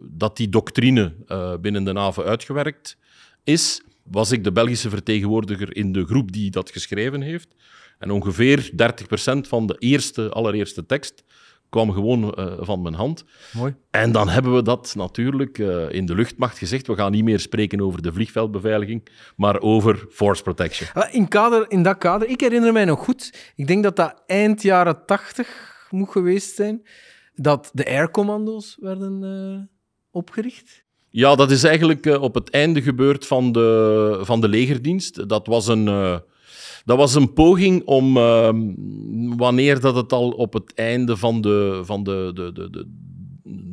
dat 0.00 0.36
die 0.36 0.48
doctrine 0.48 1.14
binnen 1.60 1.84
de 1.84 1.92
NAVO 1.92 2.22
uitgewerkt 2.22 2.96
is, 3.44 3.82
was 4.02 4.30
ik 4.30 4.44
de 4.44 4.52
Belgische 4.52 4.90
vertegenwoordiger 4.90 5.76
in 5.76 5.92
de 5.92 6.04
groep 6.04 6.32
die 6.32 6.50
dat 6.50 6.70
geschreven 6.70 7.20
heeft. 7.20 7.48
En 7.98 8.10
ongeveer 8.10 8.70
30% 8.70 8.74
van 9.48 9.66
de 9.66 9.76
eerste, 9.78 10.28
allereerste 10.28 10.86
tekst 10.86 11.24
kwam 11.68 11.92
gewoon 11.92 12.34
uh, 12.38 12.52
van 12.60 12.82
mijn 12.82 12.94
hand. 12.94 13.24
Mooi. 13.52 13.74
En 13.90 14.12
dan 14.12 14.28
hebben 14.28 14.54
we 14.54 14.62
dat 14.62 14.94
natuurlijk 14.96 15.58
uh, 15.58 15.90
in 15.90 16.06
de 16.06 16.14
luchtmacht 16.14 16.58
gezegd. 16.58 16.86
We 16.86 16.94
gaan 16.94 17.12
niet 17.12 17.24
meer 17.24 17.40
spreken 17.40 17.80
over 17.80 18.02
de 18.02 18.12
vliegveldbeveiliging, 18.12 19.08
maar 19.36 19.60
over 19.60 20.06
force 20.10 20.42
protection. 20.42 20.88
Ah, 20.92 21.14
in, 21.14 21.28
kader, 21.28 21.64
in 21.70 21.82
dat 21.82 21.98
kader, 21.98 22.28
ik 22.28 22.40
herinner 22.40 22.72
mij 22.72 22.84
nog 22.84 23.04
goed, 23.04 23.52
ik 23.54 23.66
denk 23.66 23.82
dat 23.82 23.96
dat 23.96 24.22
eind 24.26 24.62
jaren 24.62 25.06
tachtig 25.06 25.86
moet 25.90 26.10
geweest 26.10 26.54
zijn, 26.54 26.82
dat 27.34 27.70
de 27.72 27.86
aircommando's 27.86 28.76
werden 28.80 29.22
uh, 29.22 29.60
opgericht. 30.10 30.86
Ja, 31.10 31.34
dat 31.34 31.50
is 31.50 31.64
eigenlijk 31.64 32.06
op 32.06 32.34
het 32.34 32.50
einde 32.50 32.82
gebeurd 32.82 33.26
van 33.26 33.52
de, 33.52 34.18
van 34.22 34.40
de 34.40 34.48
legerdienst. 34.48 35.28
Dat 35.28 35.46
was 35.46 35.66
een 35.66 36.22
dat 36.88 36.96
was 36.96 37.14
een 37.14 37.32
poging 37.32 37.84
om, 37.84 38.16
ehm, 38.16 38.56
wanneer 39.36 39.80
dat 39.80 39.94
het 39.94 40.12
al 40.12 40.30
op 40.30 40.52
het 40.52 40.74
einde 40.74 41.16
van 41.16 41.40
de, 41.40 41.80
van 41.84 42.02
de, 42.02 42.30
de, 42.34 42.52
de, 42.52 42.86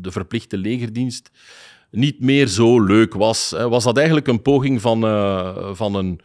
de, 0.01 0.12
verplichte 0.12 0.57
legerdienst 0.57 1.31
niet 1.91 2.19
meer 2.19 2.48
zo 2.48 2.84
leuk 2.84 3.13
was, 3.13 3.55
was 3.69 3.84
dat 3.84 3.98
eigenlijk 3.98 4.27
een 4.27 4.41
poging 4.41 4.81
van, 4.81 5.05
uh, 5.05 5.74
van 5.74 5.95
een 5.95 6.19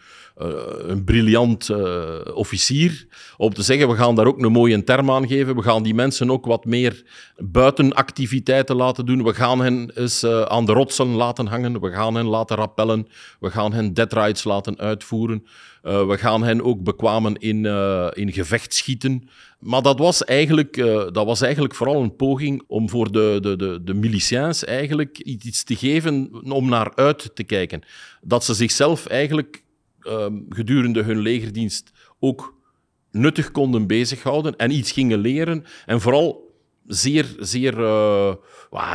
een 0.87 1.05
briljant 1.05 1.69
uh, 1.69 2.15
officier. 2.35 3.07
Om 3.37 3.55
te 3.55 3.63
zeggen, 3.63 3.89
we 3.89 3.95
gaan 3.95 4.15
daar 4.15 4.27
ook 4.27 4.43
een 4.43 4.53
mooie 4.53 4.85
term 4.85 5.11
aan 5.11 5.29
geven. 5.29 5.57
We 5.57 5.63
gaan 5.63 5.83
die 5.83 5.95
mensen 5.95 6.31
ook 6.31 6.47
wat 6.47 6.65
meer 6.65 7.03
buitenactiviteiten 7.39 8.77
laten 8.77 9.07
doen. 9.07 9.25
We 9.25 9.35
gaan 9.35 9.61
hen 9.61 9.91
eens 9.95 10.25
uh, 10.25 10.43
aan 10.43 10.67
de 10.67 10.73
rotsen 10.73 11.09
laten 11.09 11.47
hangen. 11.47 11.81
We 11.81 11.91
gaan 11.91 12.15
hen 12.15 12.27
laten 12.27 12.57
rappellen. 12.57 13.07
We 13.41 13.51
gaan 13.51 13.73
hen 13.73 13.95
dead 13.95 14.13
rides 14.13 14.45
laten 14.45 14.79
uitvoeren. 14.79 15.45
we 15.83 16.17
gaan 16.19 16.43
hen 16.43 16.65
ook 16.65 16.83
bekwamen 16.83 17.35
in, 17.35 17.65
in 18.13 18.33
gevecht 18.33 18.75
schieten. 18.75 19.29
Maar 19.59 19.83
dat 19.83 19.99
was, 19.99 20.25
eigenlijk, 20.25 20.77
dat 21.13 21.27
was 21.27 21.41
eigenlijk 21.41 21.75
vooral 21.75 22.03
een 22.03 22.17
poging 22.17 22.63
om 22.67 22.89
voor 22.89 23.13
de, 23.13 23.39
de, 23.41 23.57
de, 23.57 23.81
de 23.85 23.95
miliciëns 23.95 24.65
eigenlijk 24.65 25.19
iets 25.19 25.65
te 25.65 25.77
geven 25.77 26.31
om 26.53 26.69
naar 26.69 26.93
uit 26.95 27.31
te 27.35 27.45
kijken. 27.45 27.83
Dat 28.23 28.45
ze 28.45 28.55
zichzelf 28.55 29.07
eigenlijk 29.07 29.63
um, 30.09 30.47
gedurende 30.49 31.03
hun 31.03 31.19
legerdienst 31.19 31.91
ook 32.19 32.55
nuttig 33.11 33.51
konden 33.51 33.87
bezighouden 33.87 34.57
en 34.57 34.71
iets 34.71 34.93
gingen 34.93 35.19
leren. 35.19 35.65
En 35.87 36.01
vooral 36.01 36.55
zeer, 36.87 37.27
zeer 37.39 37.79
uh, 37.79 38.35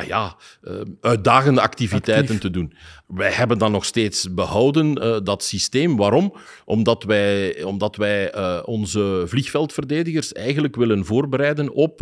ja, 0.08 0.36
uh, 0.64 0.82
uitdagende 1.02 1.62
activiteiten 1.62 2.40
te 2.40 2.50
doen. 2.50 2.74
Wij 3.08 3.32
hebben 3.32 3.58
dan 3.58 3.72
nog 3.72 3.86
steeds 3.86 4.34
behouden, 4.34 5.04
uh, 5.04 5.18
dat 5.24 5.44
systeem. 5.44 5.98
Waarom? 5.98 6.36
Omdat 6.66 7.04
wij, 7.04 7.64
omdat 7.64 7.96
wij 7.96 8.36
onze 8.64 9.24
vliegveldverdedigers 9.26 10.34
eigenlijk 10.34 10.76
willen 10.76 11.06
voorbereiden 11.06 11.74
op 11.74 12.02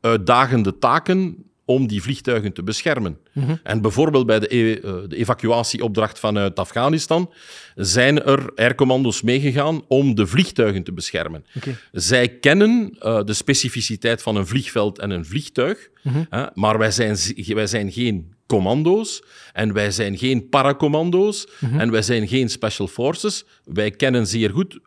uitdagende 0.00 0.78
taken 0.78 1.44
om 1.68 1.86
die 1.86 2.02
vliegtuigen 2.02 2.52
te 2.52 2.62
beschermen. 2.62 3.18
Mhm. 3.32 3.56
En 3.62 3.80
bijvoorbeeld 3.80 4.26
bij 4.26 4.38
de, 4.38 4.54
e 4.54 4.80
de, 5.08 5.16
evacuatieopdracht 5.16 6.18
vanuit 6.18 6.58
Afghanistan 6.58 7.32
zijn 7.74 8.22
er 8.22 8.52
aircommando's 8.54 9.22
meegegaan 9.22 9.82
om 9.88 10.14
de 10.14 10.26
vliegtuigen 10.26 10.82
te 10.82 10.92
beschermen. 10.92 11.44
Zij 11.92 12.28
kennen 12.28 12.96
uh, 13.00 13.24
de 13.24 13.32
specificiteit 13.32 14.22
van 14.22 14.36
een 14.36 14.46
vliegveld 14.46 14.98
en 14.98 15.10
een 15.10 15.24
vliegtuig, 15.24 15.88
mm 16.02 16.26
maar 16.54 16.78
wij 16.78 16.90
zijn, 16.90 17.16
wij 17.46 17.66
zijn 17.66 17.92
geen 17.92 18.34
commando's 18.46 19.22
en 19.52 19.72
wij 19.72 19.90
zijn 19.90 20.18
geen 20.18 20.48
paracommando's 20.48 21.48
mm 21.60 21.80
en 21.80 21.90
wij 21.90 22.02
zijn 22.02 22.28
geen 22.28 22.48
special 22.48 22.86
forces. 22.86 23.44
Wij 23.64 23.90
kennen 23.90 24.26
zeer 24.26 24.50
goed 24.50 24.78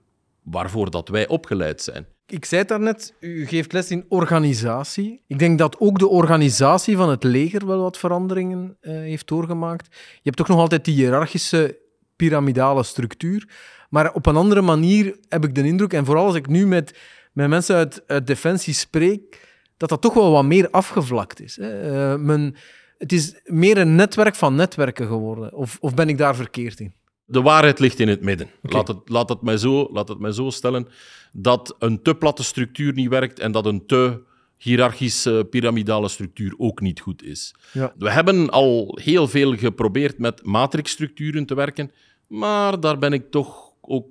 waarvoor 0.43 0.91
dat 0.91 1.09
wij 1.09 1.27
opgeleid 1.27 1.81
zijn. 1.81 2.05
Ik 2.31 2.45
zei 2.45 2.61
het 2.61 2.69
daarnet, 2.69 3.13
u 3.19 3.45
geeft 3.45 3.73
les 3.73 3.91
in 3.91 4.05
organisatie. 4.09 5.21
Ik 5.27 5.39
denk 5.39 5.57
dat 5.57 5.79
ook 5.79 5.99
de 5.99 6.07
organisatie 6.07 6.97
van 6.97 7.09
het 7.09 7.23
leger 7.23 7.67
wel 7.67 7.81
wat 7.81 7.97
veranderingen 7.97 8.77
uh, 8.81 8.91
heeft 8.93 9.27
doorgemaakt. 9.27 9.87
Je 9.91 10.19
hebt 10.23 10.37
toch 10.37 10.47
nog 10.47 10.59
altijd 10.59 10.85
die 10.85 10.95
hiërarchische 10.95 11.77
piramidale 12.15 12.83
structuur. 12.83 13.49
Maar 13.89 14.13
op 14.13 14.25
een 14.25 14.35
andere 14.35 14.61
manier 14.61 15.15
heb 15.29 15.43
ik 15.43 15.55
de 15.55 15.63
indruk, 15.63 15.93
en 15.93 16.05
vooral 16.05 16.25
als 16.25 16.35
ik 16.35 16.47
nu 16.47 16.67
met, 16.67 16.97
met 17.31 17.49
mensen 17.49 17.75
uit, 17.75 18.03
uit 18.07 18.27
Defensie 18.27 18.73
spreek, 18.73 19.47
dat 19.77 19.89
dat 19.89 20.01
toch 20.01 20.13
wel 20.13 20.31
wat 20.31 20.45
meer 20.45 20.69
afgevlakt 20.69 21.41
is. 21.41 21.55
Hè. 21.55 21.91
Uh, 22.13 22.19
men, 22.19 22.55
het 22.97 23.11
is 23.11 23.41
meer 23.43 23.77
een 23.77 23.95
netwerk 23.95 24.35
van 24.35 24.55
netwerken 24.55 25.07
geworden. 25.07 25.53
Of, 25.53 25.77
of 25.79 25.93
ben 25.93 26.09
ik 26.09 26.17
daar 26.17 26.35
verkeerd 26.35 26.79
in? 26.79 26.93
de 27.31 27.41
waarheid 27.41 27.79
ligt 27.79 27.99
in 27.99 28.07
het 28.07 28.21
midden. 28.21 28.49
Laat, 28.61 28.87
het, 28.87 28.97
laat, 29.05 29.29
het 29.29 29.41
mij 29.41 29.57
zo, 29.57 29.87
laat 29.91 30.07
het 30.07 30.19
mij 30.19 30.31
zo 30.31 30.49
stellen 30.49 30.87
dat 31.31 31.75
een 31.79 32.01
te 32.01 32.15
platte 32.15 32.43
structuur 32.43 32.93
niet 32.93 33.09
werkt 33.09 33.39
en 33.39 33.51
dat 33.51 33.65
een 33.65 33.85
te 33.85 34.23
hiërarchische 34.57 35.47
piramidale 35.49 36.09
structuur 36.09 36.53
ook 36.57 36.81
niet 36.81 36.99
goed 36.99 37.23
is. 37.23 37.55
Ja. 37.73 37.93
We 37.97 38.11
hebben 38.11 38.49
al 38.49 38.97
heel 39.01 39.27
veel 39.27 39.55
geprobeerd 39.55 40.17
met 40.17 40.45
matrixstructuren 40.45 41.45
te 41.45 41.55
werken, 41.55 41.91
maar 42.27 42.79
daar 42.79 42.97
ben 42.97 43.13
ik 43.13 43.31
toch 43.31 43.71
ook 43.81 44.07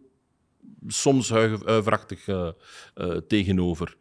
soms 0.87 1.31
huiverachtig 1.31 2.27
uh, 2.27 2.49
uh, 2.95 3.17
tegenover. 3.17 3.97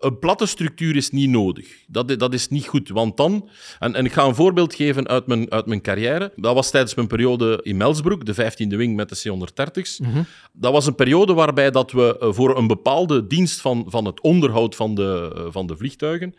Een 0.00 0.18
platte 0.18 0.46
structuur 0.46 0.96
is 0.96 1.10
niet 1.10 1.30
nodig. 1.30 1.84
Dat, 1.86 2.18
dat 2.18 2.34
is 2.34 2.48
niet 2.48 2.66
goed. 2.66 2.88
Want 2.88 3.16
dan, 3.16 3.48
en, 3.78 3.94
en 3.94 4.04
ik 4.04 4.12
ga 4.12 4.24
een 4.24 4.34
voorbeeld 4.34 4.74
geven 4.74 5.08
uit 5.08 5.26
mijn, 5.26 5.50
uit 5.50 5.66
mijn 5.66 5.80
carrière. 5.80 6.32
Dat 6.36 6.54
was 6.54 6.70
tijdens 6.70 6.94
mijn 6.94 7.08
periode 7.08 7.60
in 7.62 7.76
Melsbroek, 7.76 8.24
de 8.24 8.34
15e 8.34 8.76
wing 8.76 8.96
met 8.96 9.08
de 9.08 9.14
C-130's. 9.14 9.98
Mhm. 9.98 10.22
Dat 10.52 10.72
was 10.72 10.86
een 10.86 10.94
periode 10.94 11.32
waarbij 11.32 11.70
dat 11.70 11.92
we 11.92 12.18
eh, 12.18 12.32
voor 12.32 12.56
een 12.56 12.66
bepaalde 12.66 13.26
dienst 13.26 13.60
van, 13.60 13.84
van 13.88 14.04
het 14.04 14.20
onderhoud 14.20 14.76
van 14.76 14.94
de, 14.94 15.32
eh, 15.34 15.42
van 15.50 15.66
de 15.66 15.76
vliegtuigen, 15.76 16.34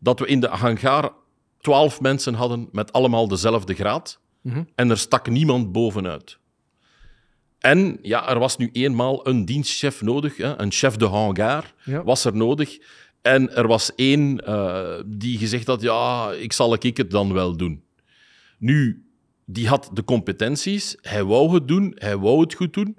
dat 0.00 0.20
we 0.20 0.26
in 0.26 0.40
de 0.40 0.48
hangar 0.48 1.12
twaalf 1.60 2.00
mensen 2.00 2.34
hadden 2.34 2.68
met 2.72 2.92
allemaal 2.92 3.28
dezelfde 3.28 3.74
graad. 3.74 4.20
Mhm. 4.40 4.62
En 4.74 4.90
er 4.90 4.98
stak 4.98 5.28
niemand 5.28 5.72
bovenuit. 5.72 6.38
En 7.64 7.98
ja, 8.02 8.28
er 8.28 8.38
was 8.38 8.56
nu 8.56 8.70
eenmaal 8.72 9.28
een 9.28 9.44
dienstchef 9.44 10.02
nodig, 10.02 10.36
hè, 10.36 10.60
een 10.60 10.72
chef 10.72 10.96
de 10.96 11.04
hangar 11.04 11.74
was 12.04 12.24
er 12.24 12.36
nodig. 12.36 12.78
En 13.24 13.56
er 13.56 13.66
was 13.66 13.94
één 13.94 14.42
uh, 14.48 15.00
die 15.06 15.38
gezegd 15.38 15.66
had, 15.66 15.80
ja, 15.80 16.32
ik 16.32 16.52
zal 16.52 16.76
ik 16.80 16.96
het 16.96 17.10
dan 17.10 17.32
wel 17.32 17.56
doen. 17.56 17.82
Nu, 18.58 19.04
die 19.44 19.68
had 19.68 19.90
de 19.92 20.04
competenties, 20.04 20.96
hij 21.00 21.24
wou 21.24 21.54
het 21.54 21.68
doen, 21.68 21.92
hij 21.94 22.16
wou 22.16 22.40
het 22.40 22.54
goed 22.54 22.72
doen. 22.72 22.96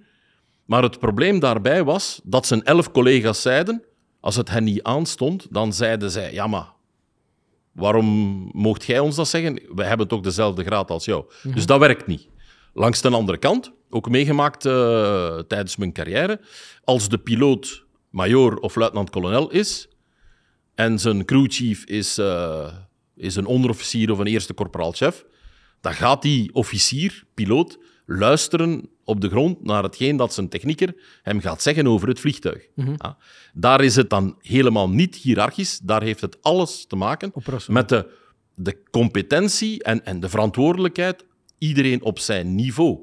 Maar 0.65 0.83
het 0.83 0.99
probleem 0.99 1.39
daarbij 1.39 1.83
was 1.83 2.21
dat 2.23 2.47
zijn 2.47 2.63
elf 2.63 2.91
collega's 2.91 3.41
zeiden, 3.41 3.83
als 4.19 4.35
het 4.35 4.49
hen 4.49 4.63
niet 4.63 4.83
aanstond, 4.83 5.47
dan 5.49 5.73
zeiden 5.73 6.11
zij, 6.11 6.33
ja 6.33 6.47
maar, 6.47 6.73
waarom 7.71 8.05
moogt 8.53 8.85
jij 8.85 8.99
ons 8.99 9.15
dat 9.15 9.27
zeggen? 9.27 9.61
We 9.75 9.83
hebben 9.83 10.07
toch 10.07 10.21
dezelfde 10.21 10.63
graad 10.63 10.91
als 10.91 11.05
jou. 11.05 11.25
Dus 11.53 11.65
dat 11.65 11.79
werkt 11.79 12.07
niet. 12.07 12.27
Langs 12.73 13.01
de 13.01 13.09
andere 13.09 13.37
kant, 13.37 13.71
ook 13.89 14.09
meegemaakt 14.09 14.65
uh, 14.65 15.39
tijdens 15.39 15.75
mijn 15.75 15.93
carrière, 15.93 16.39
als 16.83 17.09
de 17.09 17.17
piloot 17.17 17.85
major 18.09 18.57
of 18.57 18.75
luitenant-kolonel 18.75 19.51
is 19.51 19.87
en 20.75 20.99
zijn 20.99 21.25
crewchief 21.25 21.83
is, 21.83 22.19
uh, 22.19 22.73
is 23.15 23.35
een 23.35 23.45
onderofficier 23.45 24.11
of 24.11 24.19
een 24.19 24.27
eerste 24.27 24.53
korporaal-chef, 24.53 25.25
dan 25.81 25.93
gaat 25.93 26.21
die 26.21 26.53
officier, 26.53 27.23
piloot, 27.33 27.77
luisteren 28.05 28.89
op 29.03 29.21
de 29.21 29.29
grond 29.29 29.63
naar 29.63 29.83
hetgeen 29.83 30.17
dat 30.17 30.33
zijn 30.33 30.49
technieker 30.49 30.95
hem 31.21 31.39
gaat 31.39 31.61
zeggen 31.61 31.87
over 31.87 32.07
het 32.07 32.19
vliegtuig. 32.19 32.67
ja. 32.97 33.17
Daar 33.53 33.83
is 33.83 33.95
het 33.95 34.09
dan 34.09 34.35
helemaal 34.41 34.89
niet 34.89 35.15
hiërarchisch. 35.15 35.79
Daar 35.83 36.03
heeft 36.03 36.21
het 36.21 36.37
alles 36.41 36.85
te 36.87 36.95
maken 36.95 37.31
met 37.67 37.89
de, 37.89 38.07
de 38.55 38.77
competentie 38.91 39.83
en, 39.83 40.05
en 40.05 40.19
de 40.19 40.29
verantwoordelijkheid. 40.29 41.25
Iedereen 41.57 42.01
op 42.01 42.19
zijn 42.19 42.55
niveau. 42.55 42.99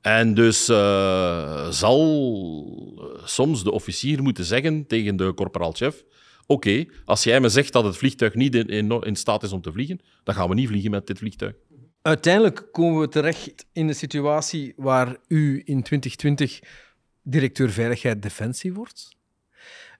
En 0.00 0.34
dus 0.34 0.68
uh, 0.68 1.70
zal 1.70 3.20
soms 3.24 3.64
de 3.64 3.70
officier 3.70 4.22
moeten 4.22 4.44
zeggen 4.44 4.86
tegen 4.86 5.16
de 5.16 5.32
korporaalchef: 5.32 6.04
Oké, 6.52 6.84
als 7.04 7.24
jij 7.24 7.40
me 7.40 7.48
zegt 7.48 7.72
dat 7.72 7.84
het 7.84 7.96
vliegtuig 7.96 8.34
niet 8.34 8.54
in, 8.54 8.88
in, 9.02 9.16
staat 9.16 9.42
is 9.42 9.52
om 9.52 9.60
te 9.60 9.72
vliegen, 9.72 10.00
dan 10.24 10.34
gaan 10.34 10.48
we 10.48 10.54
niet 10.54 10.68
vliegen 10.68 10.90
met 10.90 11.06
dit 11.06 11.18
vliegtuig. 11.18 11.54
Uiteindelijk 12.02 12.68
komen 12.72 13.00
we 13.00 13.08
terecht 13.08 13.66
in 13.72 13.86
de 13.86 13.92
situatie 13.92 14.72
waar 14.76 15.16
u 15.28 15.62
in 15.64 15.82
2020 15.82 16.60
directeur 17.22 17.70
Veiligheid 17.70 18.22
Defensie 18.22 18.72
wordt. 18.72 19.16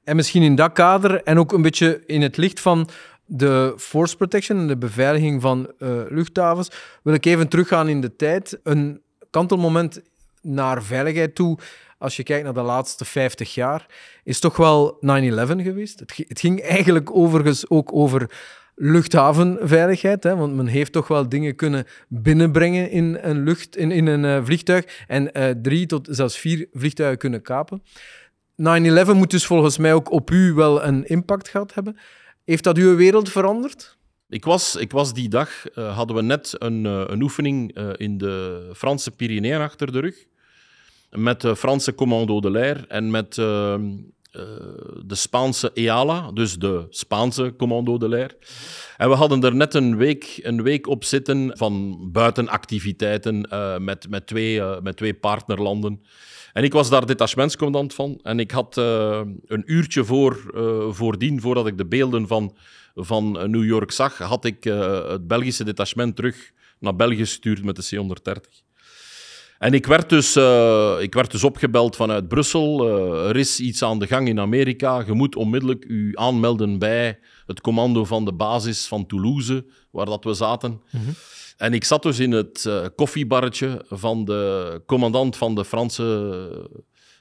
En 0.05 0.17
misschien 0.17 0.43
in 0.43 0.55
dat 0.55 0.73
kader 0.73 1.23
en 1.23 1.39
ook 1.39 1.53
een 1.53 1.63
beetje 1.63 2.03
in 2.07 2.23
het 2.23 2.37
licht 2.37 2.61
van 2.61 2.89
de 3.25 3.75
force 3.77 4.17
protection 4.17 4.59
en 4.59 4.67
de 4.67 4.77
beveiliging 4.77 5.43
van 5.43 5.73
uh, 5.79 6.03
luchthavens, 6.09 6.71
wil 7.03 7.15
ik 7.15 7.25
even 7.25 7.49
teruggaan 7.49 7.89
in 7.89 8.01
de 8.01 8.17
tijd. 8.17 8.61
Een 8.63 9.03
kantelmoment 9.31 10.03
naar 10.43 10.83
veiligheid 10.83 11.35
toe, 11.35 11.59
als 11.99 12.17
je 12.17 12.23
kijkt 12.23 12.45
naar 12.45 12.55
de 12.55 12.61
laatste 12.61 13.05
50 13.05 13.55
jaar, 13.55 13.87
is 14.25 14.41
toch 14.41 14.57
wel 14.57 14.95
9-11 14.95 14.99
geweest. 15.63 16.01
Het, 16.01 16.25
het 16.29 16.41
ging 16.41 16.61
eigenlijk 16.63 17.17
overigens 17.17 17.71
ook 17.71 17.93
over 17.93 18.31
luchthavenveiligheid. 18.75 20.25
Hè, 20.25 20.37
want 20.37 20.55
men 20.55 20.67
heeft 20.67 20.93
toch 20.93 21.09
wel 21.09 21.29
dingen 21.29 21.55
kunnen 21.55 21.87
binnenbrengen 22.09 22.91
in 22.91 23.19
een, 23.21 23.43
lucht, 23.43 23.77
in, 23.77 23.91
in 23.91 24.07
een 24.07 24.25
uh, 24.25 24.45
vliegtuig 24.45 25.05
en 25.07 25.31
uh, 25.33 25.51
drie 25.63 25.87
tot 25.87 26.09
zelfs 26.11 26.39
vier 26.39 26.69
vliegtuigen 26.73 27.19
kunnen 27.19 27.43
kapen. 27.43 27.83
9-11 27.83 28.65
moet 29.15 29.31
dus 29.31 29.47
volgens 29.47 29.79
mij 29.79 29.95
ook 29.95 30.11
op 30.11 30.31
u 30.31 30.53
wel 30.53 30.85
een 30.85 31.07
impact 31.07 31.49
gehad 31.49 31.75
hebben. 31.75 31.97
Heeft 32.45 32.65
dat 32.65 32.77
uw 32.77 32.97
wereld 32.97 33.31
veranderd? 33.31 33.99
Ik 34.29 34.45
was, 34.45 34.77
ik 34.77 34.91
was 34.91 35.15
die 35.15 35.29
dag, 35.29 35.51
uh, 35.75 35.97
hadden 35.97 36.17
we 36.17 36.23
net 36.23 36.55
een, 36.59 36.85
een 36.85 37.23
oefening 37.23 37.79
in 37.97 38.19
de 38.19 38.71
Franse 38.75 39.11
Pyreneeën 39.11 39.61
achter 39.61 39.93
de 39.93 40.01
rug. 40.01 40.27
Met 41.17 41.41
de 41.41 41.57
Franse 41.57 41.95
Commando 41.95 42.41
de 42.41 42.51
l'Air 42.51 42.85
en 42.89 43.11
met 43.11 43.39
ehm, 43.39 43.83
uh, 43.85 44.43
de 45.05 45.15
Spaanse 45.15 45.71
EALA, 45.75 46.31
dus 46.33 46.59
de 46.59 46.87
Spaanse 46.91 47.55
Commando 47.57 47.99
de 47.99 48.09
l'Air. 48.09 48.37
En 48.97 49.09
we 49.09 49.15
hadden 49.15 49.43
er 49.43 49.55
net 49.55 49.75
een 49.75 49.97
week, 49.97 50.41
een 50.43 50.63
week 50.63 50.87
op 50.87 51.05
zitten 51.05 51.51
van 51.57 51.99
buitenactiviteiten 52.13 53.49
uh, 53.53 53.79
met, 53.79 54.09
met, 54.09 54.27
twee, 54.27 54.55
uh, 54.55 54.81
met 54.81 54.97
twee 54.97 55.15
partnerlanden. 55.15 56.03
En 56.53 56.65
ik 56.65 56.73
was 56.73 56.91
daar 56.91 57.07
detachementscommandant 57.07 57.95
van. 57.95 58.21
En 58.23 58.39
ik 58.39 58.51
had 58.51 58.77
een 58.77 59.63
uurtje 59.65 60.05
voor, 60.05 60.53
voordien, 60.91 61.41
voordat 61.41 61.67
ik 61.67 61.79
de 61.79 61.87
beelden 61.87 62.27
van, 62.27 62.57
van 62.95 63.51
New 63.51 63.65
York 63.65 63.91
zag, 63.91 64.19
had 64.19 64.45
ik 64.45 64.65
het 64.65 65.27
Belgische 65.27 65.65
detachement 65.65 66.17
terug 66.17 66.53
naar 66.79 66.97
België 66.97 67.17
gestuurd 67.17 67.65
met 67.65 67.77
de 67.77 67.83
C-130. 67.83 68.72
En 69.63 69.73
ik 69.73 69.87
werd, 69.87 70.09
dus, 70.09 70.37
uh, 70.37 70.97
ik 71.01 71.15
werd 71.15 71.31
dus 71.31 71.45
opgebeld 71.45 71.97
vanuit 71.97 72.29
Brussel. 72.29 72.89
Uh, 72.89 73.29
er 73.29 73.37
is 73.37 73.61
iets 73.61 73.83
aan 73.83 73.99
de 73.99 74.07
gang 74.07 74.29
in 74.29 74.41
Amerika. 74.41 75.03
Je 75.07 75.13
moet 75.13 75.37
onmiddellijk 75.37 75.85
u 75.89 76.13
aanmelden 76.15 76.79
bij 76.79 77.19
het 77.47 77.61
commando 77.61 78.05
van 78.05 78.25
de 78.25 78.33
basis 78.33 78.87
van 78.87 79.07
Toulouse, 79.07 79.65
waar 79.91 80.07
dat 80.07 80.25
we 80.25 80.35
zaten. 80.35 80.71
Mm 80.71 81.01
-hmm. 81.05 81.15
En 81.57 81.75
ik 81.75 81.85
zat 81.85 82.03
dus 82.03 82.19
in 82.19 82.33
het 82.33 82.65
uh, 82.69 82.87
koffiebarretje 82.97 83.85
van 83.89 84.25
de 84.25 84.83
commandant 84.87 85.37
van 85.37 85.55
de 85.55 85.65
Franse 85.65 86.69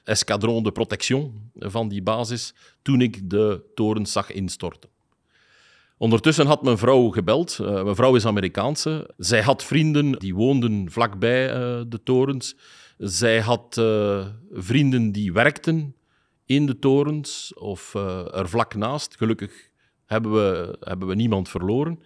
escadron 0.04 0.62
de 0.62 0.72
protection 0.72 1.50
van 1.58 1.88
die 1.88 2.02
basis, 2.02 2.54
toen 2.82 3.00
ik 3.00 3.30
de 3.30 3.70
torens 3.74 4.12
zag 4.12 4.32
instorten. 4.32 4.91
Ondertussen 6.02 6.46
had 6.46 6.62
mijn 6.62 6.78
vrouw 6.78 7.08
gebeld. 7.08 7.58
Uh, 7.60 7.82
mijn 7.82 7.94
vrouw 7.94 8.14
is 8.14 8.26
Amerikaanse. 8.26 9.10
Zij 9.16 9.42
had 9.42 9.64
vrienden 9.64 10.12
die 10.12 10.34
woonden 10.34 10.90
vlakbij 10.90 11.48
uh, 11.48 11.82
de 11.88 12.02
torens. 12.02 12.56
Zij 12.98 13.40
had 13.40 13.76
uh, 13.78 14.26
vrienden 14.50 15.12
die 15.12 15.32
werkten 15.32 15.96
in 16.46 16.66
de 16.66 16.78
torens 16.78 17.54
of 17.54 17.94
er 18.34 18.48
vlak 18.48 18.74
naast. 18.74 19.16
Gelukkig 19.16 19.70
hebben 20.06 20.32
we, 20.32 20.76
hebben 20.80 21.08
we 21.08 21.14
niemand 21.14 21.48
verloren. 21.48 21.98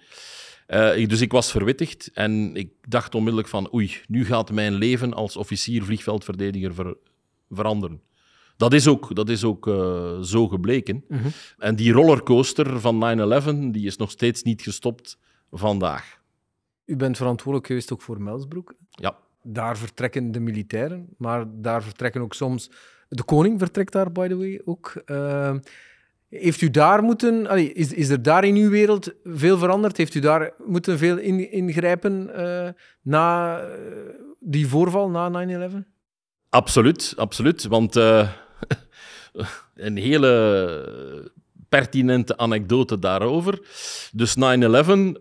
Dus 1.06 1.20
ik 1.20 1.32
was 1.32 1.50
verwittigd 1.50 2.10
en 2.14 2.56
ik 2.56 2.70
dacht 2.88 3.14
onmiddellijk 3.14 3.48
van 3.48 3.74
oei, 3.74 4.00
nu 4.06 4.24
gaat 4.24 4.52
mijn 4.52 4.74
leven 4.74 5.14
als 5.14 5.36
officier 5.36 5.84
vliegveldverdediger 5.84 6.74
ver, 6.74 6.96
veranderen. 7.50 8.00
Dat 8.56 8.72
is 8.72 8.86
ook, 8.86 9.14
dat 9.14 9.28
is 9.28 9.44
ook 9.44 9.66
uh, 9.66 10.20
zo 10.20 10.48
gebleken. 10.48 11.04
Mm 11.08 11.18
-hmm. 11.18 11.30
En 11.58 11.76
die 11.76 11.92
rollercoaster 11.92 12.80
van 12.80 13.18
9-11 13.68 13.70
die 13.70 13.86
is 13.86 13.96
nog 13.96 14.10
steeds 14.10 14.42
niet 14.42 14.62
gestopt 14.62 15.18
vandaag. 15.50 16.20
U 16.84 16.96
bent 16.96 17.16
verantwoordelijk 17.16 17.66
geweest 17.66 17.92
ook 17.92 18.02
voor 18.02 18.22
Melsbroek. 18.22 18.74
Ja. 18.90 19.16
Daar 19.42 19.76
vertrekken 19.76 20.32
de 20.32 20.40
militairen, 20.40 21.06
maar 21.18 21.44
daar 21.48 21.82
vertrekken 21.82 22.20
ook 22.20 22.34
soms... 22.34 22.70
De 23.08 23.24
koning 23.24 23.58
vertrekt 23.58 23.92
daar, 23.92 24.12
by 24.12 24.28
the 24.28 24.36
way, 24.36 24.60
ook. 24.64 25.02
Uh, 25.06 25.54
heeft 26.28 26.60
u 26.60 26.70
daar 26.70 27.02
moeten... 27.02 27.46
Allee, 27.46 27.72
is, 27.72 27.92
is 27.92 28.08
er 28.08 28.22
daar 28.22 28.44
in 28.44 28.56
uw 28.56 28.70
wereld 28.70 29.12
veel 29.24 29.58
veranderd? 29.58 29.96
Heeft 29.96 30.14
u 30.14 30.20
daar 30.20 30.52
moeten 30.64 30.98
veel 30.98 31.18
in, 31.18 31.50
ingrijpen 31.50 32.30
uh, 32.36 32.68
na 33.02 33.60
die 34.40 34.66
voorval, 34.66 35.10
na 35.10 35.46
9-11? 35.70 35.74
Absoluut, 36.48 37.14
absoluut. 37.16 37.66
Want 37.66 37.96
uh, 37.96 38.28
een 39.74 39.96
hele 39.96 40.32
pertinente 41.68 42.36
anekdote 42.36 42.98
daarover. 42.98 43.58
Dus 44.12 44.36
9-11, 44.36 44.40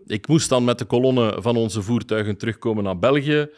ik 0.06 0.28
moest 0.28 0.48
dan 0.48 0.64
met 0.64 0.78
de 0.78 0.84
kolonne 0.84 1.36
van 1.38 1.56
onze 1.56 1.82
voertuigen 1.82 2.36
terugkomen 2.36 2.84
naar 2.84 2.98
België. 2.98 3.48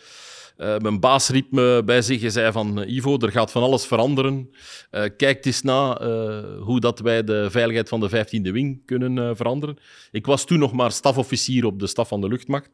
Uh, 0.58 0.78
mijn 0.78 1.00
baas 1.00 1.28
riep 1.28 1.50
me 1.50 1.82
bij 1.84 2.02
zich 2.02 2.22
en 2.22 2.32
zei 2.32 2.52
van 2.52 2.84
Ivo, 2.86 3.18
er 3.18 3.30
gaat 3.30 3.50
van 3.50 3.62
alles 3.62 3.86
veranderen. 3.86 4.50
Uh, 4.90 5.04
kijk 5.16 5.44
eens 5.44 5.62
na 5.62 6.02
hoe 6.60 6.80
dat 6.80 7.00
wij 7.00 7.24
de 7.24 7.50
veiligheid 7.50 7.88
van 7.88 8.00
de 8.00 8.08
15e 8.10 8.52
wing 8.52 8.82
kunnen 8.84 9.36
veranderen. 9.36 9.76
Ik 10.10 10.26
was 10.26 10.44
toen 10.44 10.58
nog 10.58 10.72
maar 10.72 10.92
stafofficier 10.92 11.64
op 11.64 11.78
de 11.80 11.86
staf 11.86 12.08
van 12.08 12.20
de 12.20 12.28
luchtmacht. 12.28 12.70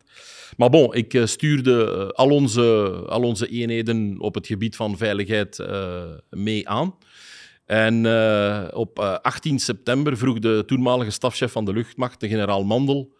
Maar 0.56 0.70
bon, 0.70 0.94
ik 0.94 1.20
stuurde 1.24 2.06
al, 2.14 2.30
onze, 2.30 2.62
al 3.08 3.22
onze 3.22 3.48
eenheden 3.48 4.16
op 4.18 4.34
het 4.34 4.46
gebied 4.46 4.76
van 4.76 4.96
veiligheid 4.96 5.66
mee 6.30 6.68
aan. 6.68 6.94
En 7.66 8.04
uh, 8.04 8.68
op 8.72 8.98
uh, 8.98 9.14
18 9.14 9.58
september 9.58 10.16
vroeg 10.16 10.38
de 10.38 10.62
toenmalige 10.66 11.10
stafchef 11.10 11.52
van 11.52 11.64
de 11.64 11.72
luchtmacht, 11.72 12.20
de 12.20 12.28
generaal 12.28 12.64
Mandel, 12.64 13.16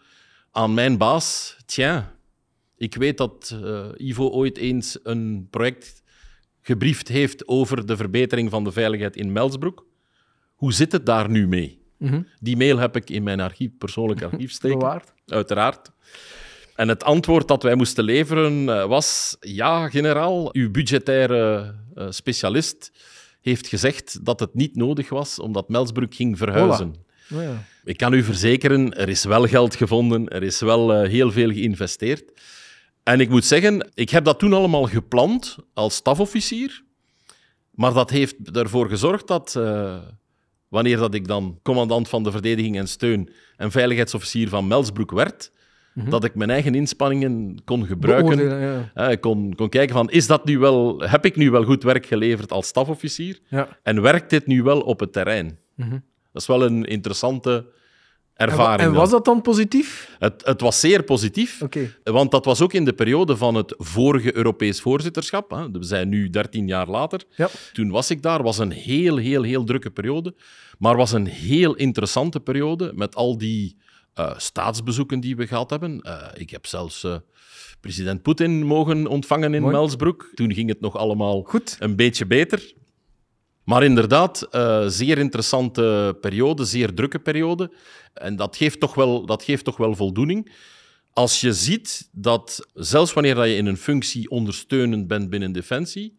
aan 0.51 0.75
mijn 0.75 0.99
baas: 0.99 1.57
Tja, 1.67 2.13
ik 2.77 2.95
weet 2.95 3.19
dat 3.19 3.59
uh, 3.63 3.87
Ivo 3.97 4.29
ooit 4.29 4.57
eens 4.57 4.99
een 5.03 5.47
project 5.51 6.03
gebriefd 6.61 7.09
heeft 7.09 7.49
over 7.49 7.87
de 7.87 7.97
verbetering 7.97 8.51
van 8.51 8.65
de 8.65 8.73
veiligheid 8.73 9.17
in 9.17 9.33
Melsbroek. 9.33 9.87
Hoe 10.55 10.73
zit 10.73 10.93
het 10.93 11.07
daar 11.07 11.31
nu 11.31 11.49
mee? 11.49 11.83
Mm 11.99 12.09
-hmm. 12.09 12.27
Die 12.41 12.57
mail 12.57 12.79
heb 12.79 12.97
ik 12.97 13.11
in 13.11 13.23
mijn 13.23 13.41
archief, 13.41 13.71
persoonlijk 13.79 14.23
archief 14.33 14.51
steken. 14.51 14.79
Bewaard. 14.79 15.13
Uiteraard. 15.27 15.91
En 16.75 16.89
het 16.89 17.05
antwoord 17.05 17.49
dat 17.49 17.63
wij 17.63 17.75
moesten 17.75 18.05
leveren 18.05 18.89
was: 18.89 19.37
Ja, 19.41 19.89
generaal, 19.89 20.55
uw 20.55 20.71
budgettaire 20.71 21.75
specialist 22.09 22.91
heeft 23.45 23.67
gezegd 23.67 24.25
dat 24.25 24.41
het 24.41 24.55
niet 24.55 24.77
nodig 24.77 25.09
was, 25.09 25.39
omdat 25.39 25.69
Melsbroek 25.69 26.15
ging 26.15 26.39
verhuizen. 26.39 26.95
Oh 27.33 27.43
ja. 27.43 27.65
Ik 27.85 27.97
kan 27.97 28.13
u 28.13 28.23
verzekeren, 28.23 28.97
er 28.97 29.09
is 29.09 29.25
wel 29.25 29.47
geld 29.47 29.77
gevonden, 29.77 30.29
er 30.29 30.43
is 30.43 30.61
wel 30.61 31.03
uh, 31.03 31.09
heel 31.09 31.33
veel 31.33 31.53
geïnvesteerd. 31.53 32.25
En 33.03 33.21
ik 33.21 33.29
moet 33.29 33.45
zeggen, 33.45 33.91
ik 33.95 34.11
heb 34.11 34.25
dat 34.25 34.39
toen 34.39 34.53
allemaal 34.53 34.85
gepland 34.85 35.57
als 35.75 35.95
stafofficier, 35.95 36.83
maar 37.71 37.93
dat 37.93 38.11
heeft 38.11 38.35
ervoor 38.53 38.89
gezorgd 38.89 39.27
dat, 39.27 39.55
uh, 39.59 39.97
wanneer 40.69 40.97
dat 40.97 41.15
ik 41.15 41.27
dan 41.27 41.59
commandant 41.63 42.09
van 42.09 42.23
de 42.23 42.31
verdediging 42.31 42.79
en 42.79 42.89
steun 42.89 43.31
en 43.57 43.71
veiligheidsofficier 43.71 44.49
van 44.49 44.67
Melsbroek 44.67 45.11
werd, 45.11 45.53
-hmm. 45.95 46.11
dat 46.11 46.25
ik 46.25 46.35
mijn 46.35 46.51
eigen 46.51 46.75
inspanningen 46.75 47.63
kon 47.65 47.87
gebruiken. 47.87 48.59
Ja. 48.95 49.09
Ik 49.09 49.21
kon, 49.21 49.55
kon 49.55 49.69
kijken 49.69 49.95
van, 49.95 50.11
is 50.11 50.27
dat 50.27 50.45
nu 50.45 50.59
wel, 50.59 51.01
heb 51.01 51.25
ik 51.25 51.37
nu 51.37 51.51
wel 51.51 51.65
goed 51.65 51.83
werk 51.83 52.07
geleverd 52.07 52.53
als 52.53 52.67
stafofficier? 52.67 53.41
Ja. 53.49 53.69
En 53.83 54.03
werkt 54.03 54.31
dit 54.31 54.47
nu 54.47 54.63
wel 54.63 54.81
op 54.81 55.01
het 55.01 55.13
terrein? 55.13 55.59
Mm 55.75 55.89
-hmm. 55.89 56.03
Dat 56.33 56.43
is 56.43 56.49
wel 56.49 56.65
een 56.65 56.85
interessante 56.85 57.67
ervaring. 58.35 58.89
En, 58.89 58.95
was 58.95 59.11
dat 59.11 59.25
dan 59.25 59.43
positief? 59.43 60.17
Het, 60.19 60.43
het 60.45 60.61
was 60.61 60.81
zeer 60.81 61.03
positief, 61.03 61.63
want 62.03 62.31
dat 62.31 62.45
was 62.45 62.61
ook 62.61 62.73
in 62.73 62.85
de 62.85 62.93
periode 62.93 63.37
van 63.37 63.55
het 63.55 63.75
vorige 63.79 64.37
Europees 64.37 64.81
voorzitterschap. 64.81 65.51
Hè. 65.51 65.71
We 65.71 65.85
zijn 65.85 66.09
nu 66.09 66.31
13 66.31 66.67
jaar 66.67 66.89
later. 66.89 67.21
Ja. 67.37 67.49
Toen 67.73 67.91
was 67.91 68.11
ik 68.11 68.23
daar, 68.23 68.43
was 68.43 68.59
een 68.59 68.71
heel, 68.71 69.17
heel, 69.17 69.43
heel 69.43 69.65
drukke 69.65 69.91
periode. 69.91 70.35
Maar 70.79 70.97
was 70.97 71.13
een 71.13 71.27
heel 71.27 71.75
interessante 71.75 72.41
periode 72.41 72.93
met 72.95 73.15
al 73.15 73.39
die 73.39 73.77
eh, 74.15 74.39
staatsbezoeken 74.39 75.21
die 75.21 75.37
we 75.37 75.47
gehad 75.47 75.71
hebben. 75.71 76.01
Eh, 76.01 76.29
ik 76.35 76.51
heb 76.51 76.67
zelfs 76.67 77.05
eh, 77.05 77.17
president 77.81 78.23
Poetin 78.23 78.63
mogen 78.63 79.07
ontvangen 79.07 79.55
in 79.55 79.61
Mooi. 79.61 79.75
Melsbroek. 79.75 80.31
Toen 80.35 80.53
ging 80.53 80.69
het 80.69 80.81
nog 80.81 80.97
allemaal 80.97 81.43
Goed. 81.43 81.77
een 81.79 81.97
beetje 81.97 82.27
beter. 82.27 82.73
Maar 83.65 83.85
inderdaad, 83.85 84.49
zeer 84.87 85.19
interessante 85.19 86.17
periode, 86.21 86.65
zeer 86.65 86.95
drukke 86.95 87.19
periode. 87.19 87.73
En 88.15 88.37
dat 88.37 88.57
geeft 88.57 88.81
toch 88.81 88.95
wel, 88.95 89.27
dat 89.27 89.43
geeft 89.43 89.65
toch 89.65 89.77
wel 89.77 89.95
voldoening. 89.95 90.53
Als 91.13 91.41
je 91.41 91.53
ziet 91.53 92.09
dat, 92.13 92.69
zelfs 92.75 93.13
wanneer 93.13 93.35
dat 93.35 93.47
je 93.47 93.57
in 93.57 93.67
een 93.67 93.77
functie 93.77 94.31
ondersteunend 94.31 95.07
bent 95.07 95.31
binnen 95.31 95.53
Defensie, 95.53 96.19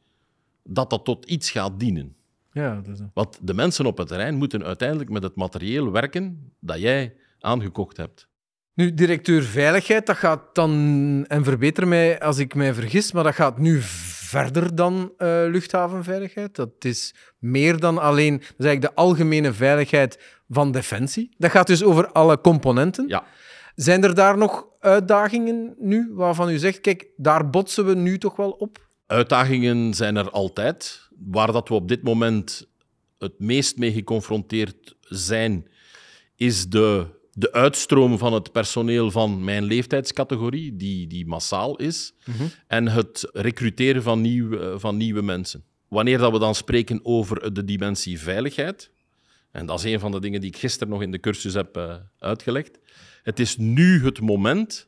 dat 0.63 0.89
dat 0.89 1.05
tot 1.05 1.25
iets 1.25 1.51
gaat 1.51 1.79
dienen. 1.79 2.15
Ja, 2.51 2.75
dat 2.75 2.87
is 2.87 2.99
Want 3.13 3.39
de 3.41 3.53
mensen 3.53 3.85
op 3.85 3.97
het 3.97 4.07
terrein 4.07 4.35
moeten 4.35 4.63
uiteindelijk 4.63 5.09
met 5.09 5.23
het 5.23 5.35
materieel 5.35 5.91
werken 5.91 6.51
dat 6.59 6.79
jij 6.79 7.15
aangekocht 7.45 7.97
hebt. 7.97 8.27
Nu, 8.73 8.93
directeur 8.93 9.43
Veiligheid, 9.43 10.05
dat 10.05 10.17
gaat 10.17 10.55
dan, 10.55 11.25
en 11.27 11.43
verbeter 11.43 11.87
mij 11.87 12.19
als 12.19 12.37
ik 12.37 12.55
mij 12.55 12.73
vergis, 12.73 13.11
maar 13.11 13.23
dat 13.23 13.35
gaat 13.35 13.57
nu 13.57 13.79
verder 13.81 14.75
dan 14.75 15.13
eh, 15.17 15.27
luchthavenveiligheid. 15.27 16.55
Dat 16.55 16.69
is 16.79 17.15
meer 17.39 17.79
dan 17.79 17.97
alleen, 17.97 18.37
dat 18.37 18.41
is 18.57 18.65
eigenlijk 18.65 18.81
de 18.81 19.01
algemene 19.01 19.53
veiligheid 19.53 20.19
van 20.49 20.71
Defensie. 20.71 21.35
Dat 21.37 21.51
gaat 21.51 21.67
dus 21.67 21.83
over 21.83 22.11
alle 22.11 22.41
componenten. 22.41 23.07
Ja. 23.07 23.23
Zijn 23.75 24.03
er 24.03 24.15
daar 24.15 24.37
nog 24.37 24.67
uitdagingen 24.79 25.75
nu 25.79 26.11
waarvan 26.13 26.49
u 26.49 26.57
zegt, 26.57 26.81
kijk, 26.81 27.07
daar 27.17 27.49
botsen 27.49 27.85
we 27.85 27.95
nu 27.95 28.17
toch 28.17 28.35
wel 28.35 28.51
op? 28.51 28.89
Uitdagingen 29.05 29.93
zijn 29.93 30.15
er 30.15 30.29
altijd. 30.29 31.09
Waar 31.29 31.51
dat 31.51 31.69
we 31.69 31.73
op 31.73 31.87
dit 31.87 32.03
moment 32.03 32.67
het 33.17 33.39
meest 33.39 33.77
mee 33.77 33.91
geconfronteerd 33.91 34.95
zijn, 35.01 35.67
is 36.35 36.69
de, 36.69 37.05
de 37.37 37.51
uitstroom 37.51 38.17
van 38.17 38.33
het 38.33 38.51
personeel 38.51 39.11
van 39.11 39.43
mijn 39.43 39.63
leeftijdscategorie, 39.63 40.75
die, 40.75 41.07
die 41.07 41.25
massaal 41.25 41.75
is, 41.75 42.13
en 42.67 42.87
het 42.87 43.29
recruteren 43.33 44.03
van, 44.03 44.21
nieuw, 44.21 44.59
eh, 44.59 44.73
van 44.77 44.97
nieuwe 44.97 45.21
mensen. 45.21 45.63
Wanneer 45.87 46.17
dat 46.17 46.31
we 46.31 46.39
dan 46.39 46.55
spreken 46.55 46.99
over 47.03 47.53
de 47.53 47.63
dimensie 47.63 48.19
veiligheid, 48.19 48.91
en 49.51 49.65
dat 49.65 49.79
is 49.79 49.93
een 49.93 49.99
van 49.99 50.11
de 50.11 50.19
dingen 50.19 50.41
die 50.41 50.49
ik 50.49 50.57
gisteren 50.57 50.89
nog 50.89 51.01
in 51.01 51.11
de 51.11 51.19
cursus 51.19 51.53
heb 51.53 51.77
eh, 51.77 51.95
uitgelegd, 52.19 52.79
het 53.23 53.39
is 53.39 53.57
nu 53.57 54.03
het 54.03 54.21
moment 54.21 54.87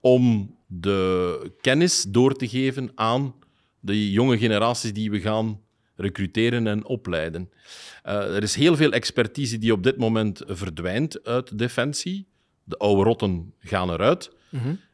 om 0.00 0.56
de 0.66 1.52
kennis 1.60 2.04
door 2.08 2.34
te 2.34 2.48
geven 2.48 2.90
aan 2.94 3.34
de 3.80 4.10
jonge 4.10 4.38
generaties 4.38 4.92
die 4.92 5.10
we 5.10 5.20
gaan 5.20 5.60
recruteren 5.96 6.66
en 6.66 6.84
opleiden. 6.84 7.50
Eh, 8.02 8.36
er 8.36 8.42
is 8.42 8.54
heel 8.54 8.76
veel 8.76 8.90
expertise 8.92 9.58
die 9.58 9.72
op 9.72 9.82
dit 9.82 9.96
moment 9.96 10.42
verdwijnt 10.46 11.24
uit 11.24 11.58
Defensie. 11.58 12.28
De 12.64 12.76
oude 12.76 13.02
rotten 13.02 13.54
gaan 13.58 13.90
eruit. 13.90 14.30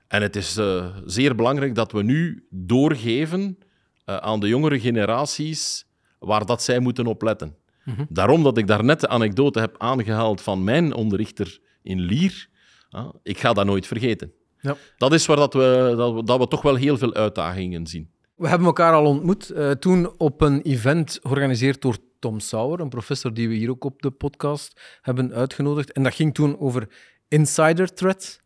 En 0.09 0.23
het 0.23 0.37
is 0.37 0.57
eh, 0.57 0.97
zeer 1.05 1.35
belangrijk 1.35 1.75
dat 1.75 1.93
we 1.93 2.03
nu 2.03 2.47
doorgeven 2.51 3.59
eh, 4.05 4.17
aan 4.17 4.41
de 4.41 4.49
jongere 4.49 4.81
generaties 4.81 5.87
waar 6.19 6.47
dat 6.47 6.63
zij 6.63 6.79
moeten 6.79 7.07
opletten. 7.07 7.59
Daarom 8.09 8.43
dat 8.43 8.59
ik 8.59 8.67
daarnet 8.67 9.01
de 9.01 9.09
anekdote 9.09 9.61
heb 9.61 9.75
aangehaald 9.79 10.41
van 10.41 10.65
mijn 10.65 10.95
onderrichter 10.95 11.59
in 11.83 12.01
Lier. 12.01 12.49
ah, 12.91 13.15
ik 13.23 13.39
ga 13.39 13.53
dat 13.53 13.67
nooit 13.67 13.87
vergeten. 13.87 14.33
Ja. 14.61 14.77
Dat 14.97 15.13
is 15.13 15.27
waar 15.27 15.37
dat 15.37 15.55
we, 15.55 15.95
dat, 15.97 16.15
we, 16.15 16.25
dat 16.25 16.39
we 16.39 16.49
toch 16.49 16.63
wel 16.63 16.75
heel 16.75 16.99
veel 16.99 17.15
uitdagingen 17.15 17.87
zien. 17.87 18.11
We 18.41 18.49
hebben 18.49 18.67
elkaar 18.67 18.93
al 18.93 19.07
ontmoet. 19.07 19.51
eh, 19.51 19.71
toen 19.71 20.19
op 20.19 20.41
een 20.41 20.63
event 20.63 21.19
georganiseerd 21.23 21.83
door 21.83 21.97
Tom 22.19 22.41
Sauer, 22.41 22.81
een 22.81 22.89
professor 22.89 23.35
die 23.35 23.49
we 23.49 23.55
hier 23.55 23.71
ook 23.71 23.85
op 23.85 24.03
de 24.03 24.11
podcast 24.11 24.81
hebben 25.03 25.33
uitgenodigd. 25.33 25.93
En 25.93 26.03
dat 26.03 26.15
ging 26.15 26.35
toen 26.35 26.59
over 26.59 26.89
insider 27.29 27.95
threats. 27.95 28.41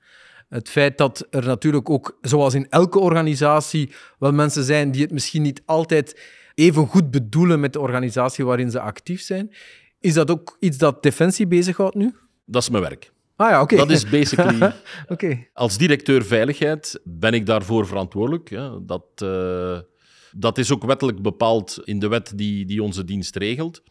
Het 0.48 0.68
feit 0.68 0.98
dat 0.98 1.26
er 1.30 1.46
natuurlijk 1.46 1.90
ook, 1.90 2.18
zoals 2.20 2.54
in 2.54 2.68
elke 2.68 2.98
organisatie, 2.98 3.92
wel 4.18 4.33
mensen 4.33 4.64
zijn 4.64 4.90
die 4.90 5.02
het 5.02 5.12
misschien 5.12 5.42
niet 5.42 5.62
altijd 5.64 6.20
even 6.54 6.87
goed 6.87 7.11
bedoelen 7.11 7.61
met 7.61 7.72
de 7.72 7.80
organisatie 7.80 8.44
waarin 8.44 8.70
ze 8.70 8.80
actief 8.80 9.20
zijn. 9.20 9.54
Is 10.00 10.14
dat 10.14 10.30
ook 10.30 10.57
iets 10.61 10.78
dat 10.78 11.02
Defensie 11.02 11.46
bezighoudt 11.46 11.94
nu? 11.94 12.14
Dat 12.46 12.62
is 12.62 12.68
mijn 12.68 12.83
werk. 12.83 13.13
Ah 13.37 13.51
ja, 13.51 13.62
oké. 13.62 13.77
Dat 13.77 13.90
is 13.90 14.09
basically... 14.09 14.73
Oké. 15.09 15.47
Als 15.53 15.79
directeur 15.79 16.25
veiligheid 16.25 17.01
ben 17.05 17.33
ik 17.33 17.47
daarvoor 17.47 17.87
verantwoordelijk. 17.87 18.51
Ja. 18.51 18.79
Dat, 18.83 19.07
eh, 19.14 19.79
dat 20.33 20.59
is 20.59 20.73
ook 20.73 20.85
wettelijk 20.85 21.23
bepaald 21.23 21.81
in 21.85 21.99
de 21.99 22.09
wet 22.09 22.33
die, 22.37 22.64
die 22.64 22.83
onze 22.83 23.05
dienst 23.05 23.37
regelt. 23.37 23.83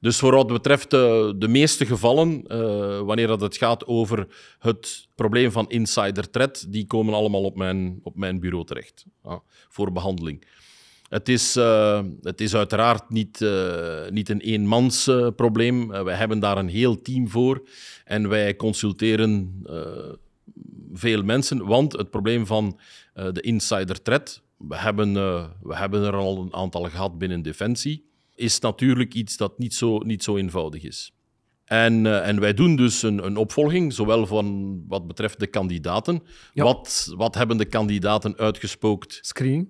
Dus 0.00 0.18
voor 0.18 0.34
wat 0.34 0.46
betreft 0.46 0.92
eh, 0.92 1.30
de 1.36 1.48
meeste 1.48 1.86
gevallen, 1.86 2.46
eh, 2.46 3.00
wanneer 3.00 3.26
dat 3.26 3.40
het 3.40 3.56
gaat 3.56 3.86
over 3.86 4.26
het 4.58 5.08
probleem 5.14 5.50
van 5.50 5.68
insider 5.68 6.30
threat, 6.30 6.66
die 6.68 6.86
komen 6.86 7.14
allemaal 7.14 7.42
op 7.42 7.56
mijn, 7.56 8.00
op 8.02 8.16
mijn 8.16 8.40
bureau 8.40 8.64
terecht 8.64 9.04
voor 9.68 9.92
behandeling. 9.92 10.44
Het 11.12 11.28
is, 11.28 11.56
eh, 11.56 12.02
het 12.22 12.40
is 12.40 12.54
uiteraard 12.54 13.10
niet, 13.10 13.40
eh, 13.40 14.08
niet 14.10 14.28
een 14.28 14.40
eenmans 14.40 15.06
eh, 15.06 15.28
probleem. 15.36 15.88
Wij 15.88 16.14
hebben 16.14 16.38
daar 16.38 16.58
een 16.58 16.68
heel 16.68 17.02
team 17.02 17.28
voor 17.28 17.68
en 18.04 18.28
wij 18.28 18.56
consulteren 18.56 19.62
veel 20.92 21.22
mensen, 21.22 21.66
want 21.66 21.92
het 21.92 22.10
probleem 22.10 22.46
van 22.46 22.78
de 23.14 23.40
insider 23.40 24.02
threat, 24.02 24.42
we 24.56 24.76
hebben, 24.76 25.12
we 25.62 25.76
hebben 25.76 26.02
er 26.02 26.14
al 26.14 26.38
een 26.38 26.54
aantal 26.54 26.82
gehad 26.82 27.18
binnen 27.18 27.42
Defensie, 27.42 28.04
is 28.34 28.58
natuurlijk 28.58 29.14
iets 29.14 29.36
dat 29.36 29.58
niet 29.58 29.74
zo, 29.74 29.98
niet 29.98 30.22
zo 30.22 30.36
eenvoudig 30.36 30.82
is. 30.82 31.12
En, 31.64 32.22
en 32.24 32.40
wij 32.40 32.54
doen 32.54 32.76
dus 32.76 33.02
een, 33.02 33.24
een 33.24 33.36
opvolging, 33.36 33.92
zowel 33.92 34.26
van 34.26 34.78
wat 34.88 35.06
betreft 35.06 35.40
de 35.40 35.46
kandidaten. 35.46 36.22
Ja. 36.52 36.64
Wat, 36.64 37.12
wat 37.16 37.34
hebben 37.34 37.56
de 37.56 37.64
kandidaten 37.64 38.36
uitgespookt 38.36 39.18
Screening. 39.20 39.68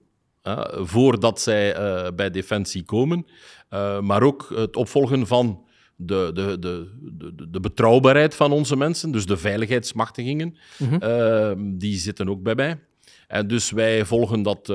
Voordat 0.75 1.41
zij 1.41 1.75
eh, 1.75 2.13
bij 2.15 2.31
Defensie 2.31 2.85
komen. 2.85 3.27
Uh, 3.71 4.01
maar 4.01 4.23
ook 4.23 4.53
het 4.55 4.77
opvolgen 4.77 5.27
van 5.27 5.65
de, 5.97 6.31
de, 6.35 6.59
de, 6.59 6.89
de, 7.35 7.51
de 7.51 7.61
betrouwbaarheid 7.61 8.35
van 8.35 8.53
onze 8.53 8.77
mensen, 8.77 9.11
dus 9.11 9.27
de 9.27 9.37
veiligheidsmachtigingen, 9.37 10.57
uh, 11.03 11.53
die 11.57 11.97
zitten 11.97 12.29
ook 12.29 12.43
bij 12.43 12.55
mij. 12.55 12.81
En 13.27 13.47
dus 13.47 13.71
wij 13.71 14.05
volgen 14.05 14.43
dat, 14.43 14.67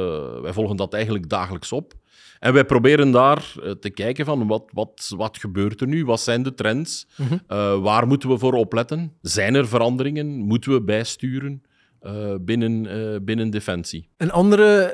wij 0.42 0.54
volgen 0.54 0.76
dat 0.76 0.94
eigenlijk 0.94 1.30
dagelijks 1.30 1.72
op. 1.72 1.94
En 2.40 2.54
wij 2.54 2.66
proberen 2.66 3.12
daar 3.12 3.54
te 3.80 3.90
kijken 3.90 4.26
van 4.26 4.48
wat, 4.48 4.70
wat, 4.74 5.14
wat 5.16 5.38
gebeurt 5.38 5.82
er 5.82 5.88
nu? 5.88 6.06
Wat 6.06 6.20
zijn 6.22 6.44
de 6.44 6.54
trends? 6.54 7.08
Uh, 7.20 7.80
waar 7.80 8.08
moeten 8.08 8.30
we 8.30 8.38
voor 8.38 8.54
opletten? 8.54 9.14
Zijn 9.22 9.56
er 9.56 9.68
veranderingen? 9.68 10.28
Moeten 10.28 10.72
we 10.72 10.82
bijsturen? 10.82 11.64
Uh, 12.02 12.36
binnen, 12.42 12.86
uh, 12.86 13.20
binnen 13.22 13.50
Defensie. 13.50 14.10
Een 14.18 14.32
andere 14.32 14.94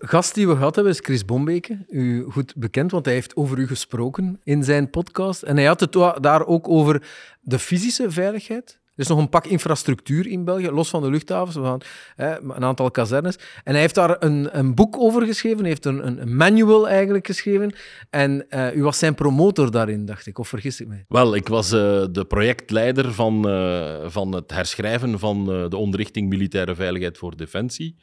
uh, 0.00 0.08
gast 0.08 0.34
die 0.34 0.48
we 0.48 0.56
gehad 0.56 0.74
hebben 0.74 0.92
is 0.92 1.00
Chris 1.00 1.24
Bombeke. 1.24 1.84
U 1.88 2.24
goed 2.30 2.54
bekend, 2.56 2.90
want 2.90 3.04
hij 3.04 3.14
heeft 3.14 3.36
over 3.36 3.58
u 3.58 3.66
gesproken 3.66 4.40
in 4.44 4.64
zijn 4.64 4.90
podcast. 4.90 5.42
En 5.42 5.56
hij 5.56 5.64
had 5.64 5.80
het 5.80 5.92
daar 6.20 6.46
ook 6.46 6.68
over 6.68 7.02
de 7.40 7.58
fysische 7.58 8.10
veiligheid. 8.10 8.77
Er 8.98 9.04
is 9.04 9.10
nog 9.10 9.18
een 9.18 9.28
pak 9.28 9.46
infrastructuur 9.46 10.26
in 10.26 10.44
België, 10.44 10.70
los 10.70 10.88
van 10.88 11.02
de 11.02 11.10
luchthavens, 11.10 11.56
gaan, 11.56 11.80
hè, 12.16 12.40
een 12.40 12.64
aantal 12.64 12.90
kazernes. 12.90 13.36
En 13.64 13.72
hij 13.72 13.80
heeft 13.80 13.94
daar 13.94 14.16
een, 14.18 14.58
een 14.58 14.74
boek 14.74 14.98
over 14.98 15.26
geschreven, 15.26 15.64
heeft 15.64 15.84
een, 15.84 16.06
een 16.06 16.36
manual 16.36 16.88
eigenlijk 16.88 17.26
geschreven. 17.26 17.72
En 18.10 18.46
uh, 18.50 18.76
u 18.76 18.82
was 18.82 18.98
zijn 18.98 19.14
promotor 19.14 19.70
daarin, 19.70 20.06
dacht 20.06 20.26
ik, 20.26 20.38
of 20.38 20.48
vergis 20.48 20.80
ik 20.80 20.88
mij? 20.88 21.04
Wel, 21.08 21.34
ik 21.34 21.48
was 21.48 21.72
uh, 21.72 21.80
de 22.10 22.24
projectleider 22.28 23.12
van, 23.12 23.48
uh, 23.48 23.94
van 24.06 24.34
het 24.34 24.50
herschrijven 24.50 25.18
van 25.18 25.44
de 25.44 25.76
onderrichting 25.76 26.28
Militaire 26.28 26.74
Veiligheid 26.74 27.18
voor 27.18 27.36
Defensie. 27.36 27.96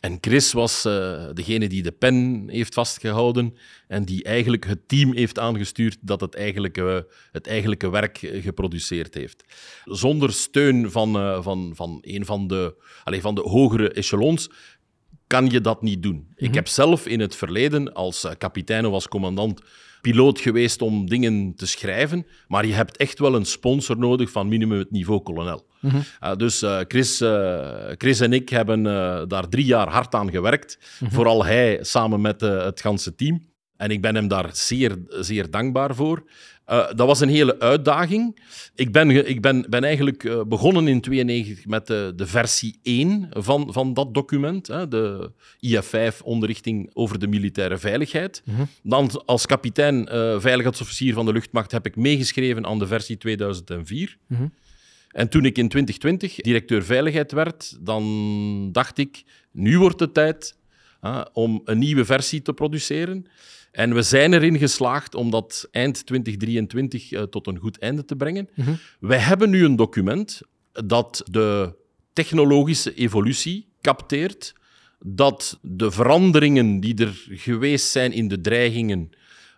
En 0.00 0.18
Chris 0.20 0.52
was 0.52 0.86
uh, 0.86 1.24
degene 1.34 1.68
die 1.68 1.82
de 1.82 1.92
pen 1.92 2.48
heeft 2.48 2.74
vastgehouden 2.74 3.56
en 3.88 4.04
die 4.04 4.24
eigenlijk 4.24 4.66
het 4.66 4.88
team 4.88 5.14
heeft 5.14 5.38
aangestuurd 5.38 5.98
dat 6.00 6.20
het 6.20 6.34
eigenlijke, 6.34 7.06
het 7.32 7.46
eigenlijke 7.46 7.90
werk 7.90 8.18
geproduceerd 8.18 9.14
heeft. 9.14 9.44
Zonder 9.84 10.32
steun 10.32 10.90
van, 10.90 11.16
uh, 11.16 11.42
van, 11.42 11.72
van 11.74 11.98
een 12.00 12.24
van 12.24 12.46
de, 12.46 12.74
allez, 13.04 13.20
van 13.20 13.34
de 13.34 13.40
hogere 13.40 13.90
echelons 13.90 14.50
kan 15.26 15.46
je 15.46 15.60
dat 15.60 15.82
niet 15.82 16.02
doen. 16.02 16.14
Mm 16.14 16.26
-hmm. 16.36 16.46
Ik 16.46 16.54
heb 16.54 16.68
zelf 16.68 17.06
in 17.06 17.20
het 17.20 17.36
verleden 17.36 17.92
als 17.92 18.24
uh, 18.24 18.30
kapitein 18.38 18.86
of 18.86 18.92
als 18.92 19.08
commandant 19.08 19.60
piloot 20.00 20.40
geweest 20.40 20.82
om 20.82 21.08
dingen 21.08 21.54
te 21.56 21.66
schrijven, 21.66 22.26
maar 22.48 22.66
je 22.66 22.72
hebt 22.72 22.96
echt 22.96 23.18
wel 23.18 23.34
een 23.34 23.44
sponsor 23.44 23.98
nodig 23.98 24.30
van 24.30 24.48
minimum 24.48 24.78
het 24.78 24.90
niveau 24.90 25.20
kolonel. 25.20 25.66
Mm 25.80 25.90
-hmm. 25.90 26.02
uh, 26.22 26.36
dus 26.36 26.62
uh, 26.62 26.78
Chris, 26.88 27.20
uh, 27.20 27.68
Chris 27.98 28.20
en 28.20 28.32
ik 28.32 28.48
hebben 28.48 28.82
daar 29.28 29.48
drie 29.48 29.64
jaar 29.64 29.88
hard 29.88 30.14
aan 30.14 30.30
gewerkt. 30.30 30.78
Mm 30.80 31.06
-hmm. 31.06 31.16
Vooral 31.16 31.44
hij 31.44 31.78
samen 31.80 32.20
met 32.20 32.40
het 32.40 32.80
ganse 32.80 33.14
team. 33.14 33.48
En 33.76 33.90
ik 33.90 34.00
ben 34.00 34.14
hem 34.14 34.28
daar 34.28 34.50
zeer, 34.52 34.98
zeer 35.08 35.50
dankbaar 35.50 35.94
voor. 35.94 36.24
Uh, 36.70 36.86
dat 36.94 37.06
was 37.06 37.20
een 37.20 37.28
hele 37.28 37.60
uitdaging. 37.60 38.40
Ik 38.74 38.92
ben, 38.92 39.28
ik 39.28 39.40
ben, 39.40 39.66
ben 39.68 39.84
eigenlijk 39.84 40.24
uh, 40.24 40.42
begonnen 40.42 40.88
in 40.88 41.00
1992 41.00 41.66
met 41.66 41.86
de, 41.86 42.12
de, 42.16 42.26
versie 42.26 42.78
1 42.82 43.28
van, 43.30 43.72
van 43.72 43.94
dat 43.94 44.14
document, 44.14 44.66
hè, 44.66 44.88
de 44.88 45.30
IF5, 45.66 46.16
onderrichting 46.22 46.90
over 46.92 47.18
de 47.18 47.26
militaire 47.26 47.78
veiligheid. 47.78 48.42
Mm 48.44 48.54
-hmm. 48.54 48.68
Dan 48.82 49.22
als 49.26 49.46
kapitein 49.46 50.08
uh, 50.14 50.40
veiligheidsofficier 50.40 51.14
van 51.14 51.26
de 51.26 51.32
luchtmacht 51.32 51.72
heb 51.72 51.86
ik 51.86 51.96
meegeschreven 51.96 52.66
aan 52.66 52.78
de 52.78 52.86
versie 52.86 53.16
2004. 53.18 54.16
Mm 54.26 54.36
-hmm. 54.36 54.52
En 55.10 55.28
toen 55.28 55.44
ik 55.44 55.58
in 55.58 55.68
2020 55.68 56.34
directeur 56.34 56.84
veiligheid 56.84 57.32
werd, 57.32 57.78
dan 57.80 58.72
dacht 58.72 58.98
ik, 58.98 59.22
nu 59.52 59.78
wordt 59.78 60.00
het 60.00 60.14
tijd 60.14 60.56
om 61.32 61.60
een 61.64 61.78
nieuwe 61.78 62.04
versie 62.04 62.42
te 62.42 62.52
produceren. 62.52 63.26
En 63.70 63.94
we 63.94 64.02
zijn 64.02 64.32
erin 64.32 64.58
geslaagd 64.58 65.14
om 65.14 65.30
dat 65.30 65.68
eind 65.70 66.06
2023 66.06 67.12
uh, 67.12 67.22
tot 67.22 67.46
een 67.46 67.58
goed 67.58 67.78
einde 67.78 68.04
te 68.04 68.16
brengen. 68.16 68.48
Mm 68.54 68.78
Wij 69.00 69.18
hebben 69.18 69.50
nu 69.50 69.64
een 69.64 69.76
document 69.76 70.40
dat 70.72 71.22
de 71.30 71.74
technologische 72.12 72.94
evolutie 72.94 73.68
capteert, 73.80 74.54
dat 74.98 75.58
de 75.62 75.90
veranderingen 75.90 76.80
die 76.80 76.94
er 76.94 77.26
geweest 77.28 77.90
zijn 77.90 78.12
in 78.12 78.28
de 78.28 78.40
dreigingen 78.40 79.10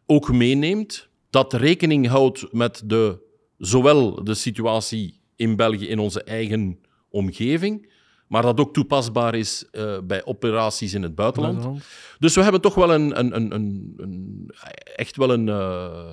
ook 0.07 0.33
meeneemt, 0.33 1.09
dat 1.31 1.53
rekening 1.53 2.07
houdt 2.07 2.53
met 2.53 2.83
de, 2.85 3.19
zowel 3.59 4.25
de 4.25 4.35
situatie 4.35 5.21
in 5.37 5.57
België 5.57 5.89
in 5.89 5.99
onze 5.99 6.23
eigen 6.23 6.79
omgeving, 7.11 7.91
maar 8.33 8.43
dat 8.43 8.61
ook 8.61 8.73
toepasbaar 8.73 9.35
is 9.35 9.65
uh, 9.73 9.99
bij 10.05 10.25
operaties 10.25 10.95
in 10.95 11.03
het 11.03 11.15
buitenland. 11.15 11.55
buitenland. 11.55 11.85
Dus 12.19 12.35
we 12.35 12.43
hebben 12.43 12.61
toch 12.61 12.75
wel 12.75 12.93
een, 12.93 13.19
een, 13.19 13.37
een, 13.37 13.55
een 13.97 14.51
echt 14.97 15.17
wel 15.17 15.31
een, 15.31 15.47
uh, 15.47 16.13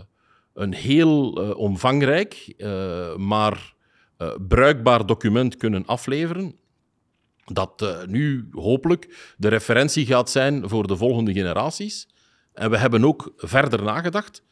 een 0.54 0.74
heel 0.74 1.44
uh, 1.44 1.58
omvangrijk, 1.58 2.54
maar 3.18 3.74
bruikbaar 4.48 5.06
document 5.06 5.58
kunnen 5.58 5.86
afleveren. 5.86 6.56
Dat 7.46 8.06
nu 8.08 8.48
hopelijk 8.52 9.34
de 9.38 9.48
referentie 9.48 10.06
gaat 10.06 10.30
zijn 10.30 10.70
voor 10.70 10.88
de 10.88 10.98
volgende 10.98 11.34
generaties. 11.34 12.08
En 12.54 12.70
we 12.70 12.78
hebben 12.78 13.06
ook 13.06 13.34
verder 13.38 13.84
nagedacht. 13.84 14.44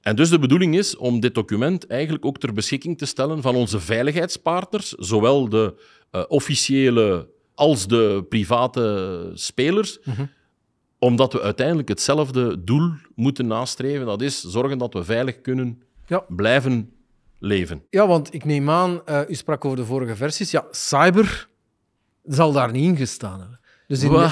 En 0.00 0.16
dus 0.16 0.30
de 0.30 0.38
bedoeling 0.38 0.76
is 0.76 0.96
om 0.96 1.20
dit 1.20 1.34
document 1.34 1.86
eigenlijk 1.86 2.24
ook 2.24 2.38
ter 2.38 2.52
beschikking 2.52 2.98
te 2.98 3.06
stellen 3.06 3.42
van 3.42 3.54
onze 3.54 3.80
veiligheidspartners, 3.80 4.88
zowel 4.88 5.48
de 5.48 5.74
uh, 6.12 6.24
officiële 6.28 7.28
als 7.54 7.86
de 7.86 8.24
private 8.28 9.30
spelers. 9.34 9.98
Mm 10.04 10.14
-hmm. 10.14 10.30
Omdat 10.98 11.32
we 11.32 11.42
uiteindelijk 11.42 11.88
hetzelfde 11.88 12.64
doel 12.64 12.92
moeten 13.14 13.46
nastreven. 13.46 14.06
Dat 14.06 14.22
is 14.22 14.40
zorgen 14.40 14.78
dat 14.78 14.94
we 14.94 15.04
veilig 15.04 15.40
kunnen 15.40 15.82
ja. 16.06 16.24
blijven 16.28 16.92
leven. 17.38 17.82
Ja, 17.90 18.06
want 18.06 18.34
ik 18.34 18.44
neem 18.44 18.70
aan, 18.70 19.00
uh, 19.08 19.20
u 19.28 19.34
sprak 19.34 19.64
over 19.64 19.76
de 19.76 19.84
vorige 19.84 20.16
versies. 20.16 20.50
Ja, 20.50 20.64
cyber 20.70 21.48
zal 22.24 22.52
daar 22.52 22.72
niet 22.72 22.84
in 22.84 22.96
gestaan 22.96 23.40
hebben. 23.40 23.60
Dus 23.86 24.02
in 24.02 24.10
well, 24.10 24.30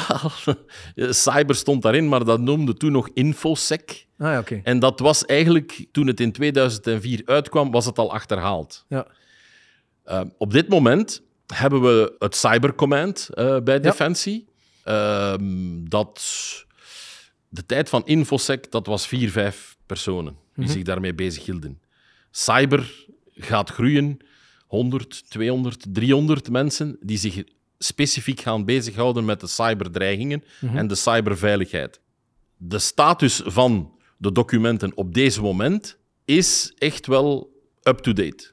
cyber 1.12 1.54
stond 1.54 1.82
daarin, 1.82 2.08
maar 2.08 2.24
dat 2.24 2.40
noemde 2.40 2.74
toen 2.74 2.92
nog 2.92 3.08
InfoSec. 3.14 4.06
Ah, 4.18 4.30
ja, 4.32 4.38
okay. 4.38 4.60
En 4.64 4.78
dat 4.78 5.00
was 5.00 5.24
eigenlijk, 5.24 5.86
toen 5.92 6.06
het 6.06 6.20
in 6.20 6.32
2004 6.32 7.22
uitkwam, 7.24 7.70
was 7.70 7.86
het 7.86 7.98
al 7.98 8.12
achterhaald. 8.12 8.84
Ja. 8.88 9.06
Uh, 10.06 10.20
op 10.38 10.52
dit 10.52 10.68
moment 10.68 11.22
hebben 11.46 11.82
we 11.82 12.14
het 12.18 12.37
Cybercommand 12.37 13.28
uh, 13.35 13.61
bij 13.61 13.80
Defensie. 13.80 14.48
Uh, 14.85 15.35
dat, 15.88 16.24
de 17.48 17.66
tijd 17.66 17.88
van 17.88 18.06
InfoSec, 18.06 18.70
dat 18.70 18.87
was 18.87 19.06
vier, 19.06 19.30
vijf 19.30 19.76
personen 19.87 20.32
die 20.32 20.40
mm 20.54 20.64
-hmm. 20.64 20.72
zich 20.72 20.82
daarmee 20.82 21.14
bezig 21.14 21.44
hielden. 21.44 21.80
Cyber 22.30 23.06
gaat 23.35 23.70
groeien, 23.70 24.18
100, 24.66 25.30
200, 25.30 25.85
300 25.88 26.50
mensen 26.50 26.96
die 27.00 27.18
zich 27.18 27.44
specifiek 27.78 28.40
gaan 28.40 28.64
bezighouden 28.64 29.24
met 29.24 29.40
de 29.40 29.46
cyberdreigingen 29.46 30.44
mm 30.61 30.68
-hmm. 30.68 30.78
en 30.78 30.87
de 30.87 30.94
cyberveiligheid. 30.94 32.00
De 32.56 32.78
status 32.78 33.42
van 33.44 33.94
de 34.16 34.32
documenten 34.32 34.96
op 34.96 35.14
deze 35.14 35.40
moment 35.40 35.98
is 36.24 36.72
echt 36.78 37.06
wel 37.06 37.61
up-to-date. 37.82 38.52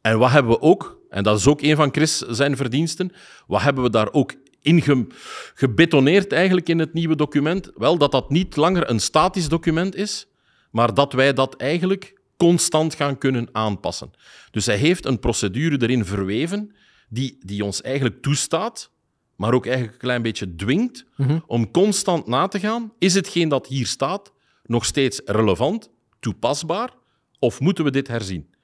En 0.00 0.18
wat 0.18 0.30
hebben 0.30 0.52
we 0.52 0.60
ook 0.60 0.95
en 1.08 1.22
dat 1.22 1.38
is 1.38 1.46
ook 1.46 1.62
een 1.62 1.76
van 1.76 1.92
Chris 1.92 2.18
zijn 2.18 2.56
verdiensten. 2.56 3.12
Wat 3.46 3.62
hebben 3.62 3.82
we 3.82 3.90
daar 3.90 4.12
ook 4.12 4.34
in 4.60 4.82
ge 4.82 5.06
gebetoneerd 5.54 6.32
eigenlijk 6.32 6.68
in 6.68 6.78
het 6.78 6.92
nieuwe 6.92 7.16
document? 7.16 7.70
Wel, 7.74 7.98
dat 7.98 8.12
dat 8.12 8.30
niet 8.30 8.56
langer 8.56 8.90
een 8.90 9.00
statisch 9.00 9.48
document 9.48 9.94
is, 9.94 10.26
maar 10.70 10.94
dat 10.94 11.12
wij 11.12 11.32
dat 11.32 11.56
eigenlijk 11.56 12.20
constant 12.36 12.94
gaan 12.94 13.18
kunnen 13.18 13.48
aanpassen. 13.52 14.10
Dus 14.50 14.66
hij 14.66 14.76
heeft 14.76 15.06
een 15.06 15.18
procedure 15.18 15.82
erin 15.82 16.04
verweven 16.04 16.74
die, 17.08 17.38
die 17.40 17.64
ons 17.64 17.82
eigenlijk 17.82 18.22
toestaat, 18.22 18.90
maar 19.36 19.54
ook 19.54 19.64
eigenlijk 19.64 19.94
een 19.94 20.00
klein 20.00 20.22
beetje 20.22 20.54
dwingt 20.54 21.04
mm 21.16 21.26
-hmm. 21.26 21.42
om 21.46 21.70
constant 21.70 22.26
na 22.26 22.48
te 22.48 22.60
gaan. 22.60 22.92
Is 22.98 23.14
hetgeen 23.14 23.48
dat 23.48 23.66
hier 23.66 23.86
staat 23.86 24.32
nog 24.64 24.84
steeds 24.84 25.20
relevant, 25.24 25.90
toepasbaar, 26.20 26.90
of 27.38 27.60
moeten 27.60 27.84
we 27.84 27.90
dit 27.90 28.08
herzien? 28.08 28.54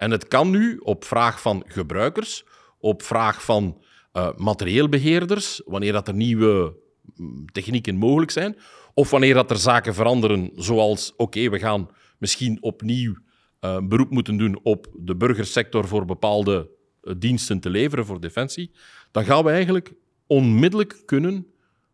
En 0.00 0.10
het 0.10 0.28
kan 0.28 0.50
nu 0.50 0.76
op 0.76 1.04
vraag 1.04 1.40
van 1.40 1.64
gebruikers, 1.66 2.44
op 2.78 3.02
vraag 3.02 3.44
van 3.44 3.82
uh, 4.12 4.28
materieelbeheerders, 4.36 5.62
wanneer 5.64 5.92
dat 5.92 6.08
er 6.08 6.14
nieuwe 6.14 6.76
mm, 7.14 7.46
technieken 7.52 7.96
mogelijk 7.96 8.30
zijn, 8.30 8.56
of 8.94 9.10
wanneer 9.10 9.34
dat 9.34 9.50
er 9.50 9.56
zaken 9.56 9.94
veranderen, 9.94 10.50
zoals 10.54 11.12
oké, 11.16 11.48
we 11.50 11.58
gaan 11.58 11.90
misschien 12.18 12.62
opnieuw 12.62 13.16
uh, 13.60 13.78
beroep 13.82 14.10
moeten 14.10 14.36
doen 14.36 14.60
op 14.62 14.86
de 14.96 15.16
burgersector 15.16 15.88
voor 15.88 16.04
bepaalde 16.04 16.70
uh, 17.02 17.14
diensten 17.18 17.60
te 17.60 17.70
leveren 17.70 18.06
voor 18.06 18.20
defensie, 18.20 18.70
dan 19.10 19.24
gaan 19.24 19.44
we 19.44 19.50
eigenlijk 19.50 19.92
onmiddellijk 20.26 21.02
kunnen 21.04 21.46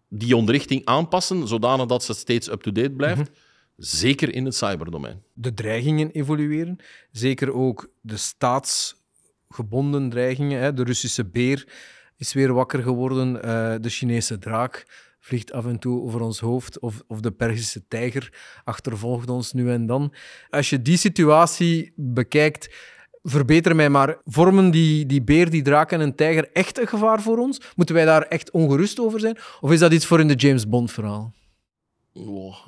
die 0.09 0.37
onderrichting 0.37 0.85
aanpassen, 0.85 1.49
zodanig 1.49 1.87
dat 1.87 2.05
ze 2.05 2.15
steeds 2.15 2.51
up-to-date 2.51 2.91
blijft. 2.91 3.29
-hmm. 3.29 3.45
Zeker 3.77 4.35
in 4.35 4.45
het 4.45 4.55
cyberdomein. 4.55 5.23
De 5.33 5.55
dreigingen 5.55 6.11
evolueren. 6.11 6.77
Zeker 7.11 7.53
ook 7.55 7.91
de 8.01 8.17
staatsgebonden 8.17 10.09
dreigingen. 10.09 10.61
Hè. 10.61 10.75
De 10.75 10.85
Russische 10.85 11.25
beer 11.25 11.69
is 12.17 12.33
weer 12.33 12.53
wakker 12.53 12.83
geworden. 12.83 13.35
Uh, 13.35 13.41
de 13.81 13.89
Chinese 13.89 14.39
draak 14.39 14.87
vliegt 15.21 15.53
af 15.53 15.67
en 15.67 15.79
toe 15.79 16.03
over 16.03 16.21
ons 16.21 16.41
hoofd. 16.41 16.79
Of, 16.79 17.03
of 17.07 17.21
de 17.21 17.31
Persische 17.31 17.87
tijger 17.89 18.33
achtervolgt 18.65 19.31
ons 19.31 19.53
nu 19.53 19.71
en 19.71 19.87
dan. 19.87 20.13
Als 20.51 20.71
je 20.71 20.83
die 20.83 20.97
situatie 20.97 21.93
bekijkt, 21.97 22.75
verbeter 23.23 23.77
mij 23.77 23.91
maar. 23.91 24.17
Vormen 24.25 24.71
die, 24.71 25.07
die 25.07 25.23
beer, 25.23 25.51
die 25.51 25.63
draak 25.63 25.93
en 25.93 26.01
een 26.01 26.15
tijger 26.15 26.51
echt 26.53 26.79
een 26.79 26.87
gevaar 26.87 27.23
voor 27.23 27.39
ons? 27.39 27.61
Moeten 27.75 27.95
wij 27.95 28.05
daar 28.05 28.23
echt 28.23 28.51
ongerust 28.51 29.01
over 29.01 29.21
zijn? 29.21 29.39
Of 29.61 29.73
is 29.73 29.79
dat 29.79 29.93
iets 29.93 30.07
voor 30.07 30.21
in 30.21 30.29
de 30.29 30.35
James 30.35 30.69
Bond 30.69 30.93
verhaal? 30.93 31.35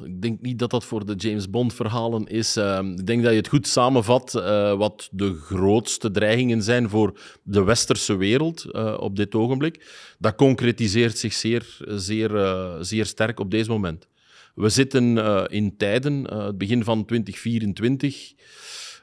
Ik 0.04 0.22
denk 0.22 0.40
niet 0.40 0.58
dat 0.58 0.70
dat 0.70 0.84
voor 0.84 1.06
de 1.06 1.14
James 1.14 1.50
Bond-verhalen 1.50 2.26
is. 2.26 2.56
Uh, 2.56 2.78
ik 2.96 3.06
denk 3.06 3.22
dat 3.22 3.30
je 3.30 3.38
het 3.38 3.48
goed 3.48 3.66
samenvat 3.66 4.34
uh, 4.36 4.74
wat 4.74 5.08
de 5.12 5.34
grootste 5.34 6.10
dreigingen 6.10 6.62
zijn 6.62 6.88
voor 6.88 7.20
de 7.42 7.62
westerse 7.62 8.16
wereld 8.16 8.66
uh, 8.70 8.96
op 9.00 9.16
dit 9.16 9.34
ogenblik. 9.34 9.86
Dat 10.18 10.34
concretiseert 10.34 11.18
zich 11.18 11.32
zeer, 11.32 11.76
zeer, 11.86 12.30
zeer 12.80 13.06
sterk 13.06 13.40
op 13.40 13.50
deze 13.50 13.70
moment. 13.70 14.08
We 14.54 14.68
zitten 14.68 15.16
in 15.50 15.76
tijden, 15.76 16.24
het 16.44 16.58
begin 16.58 16.84
van 16.84 17.04
2024 17.04 18.32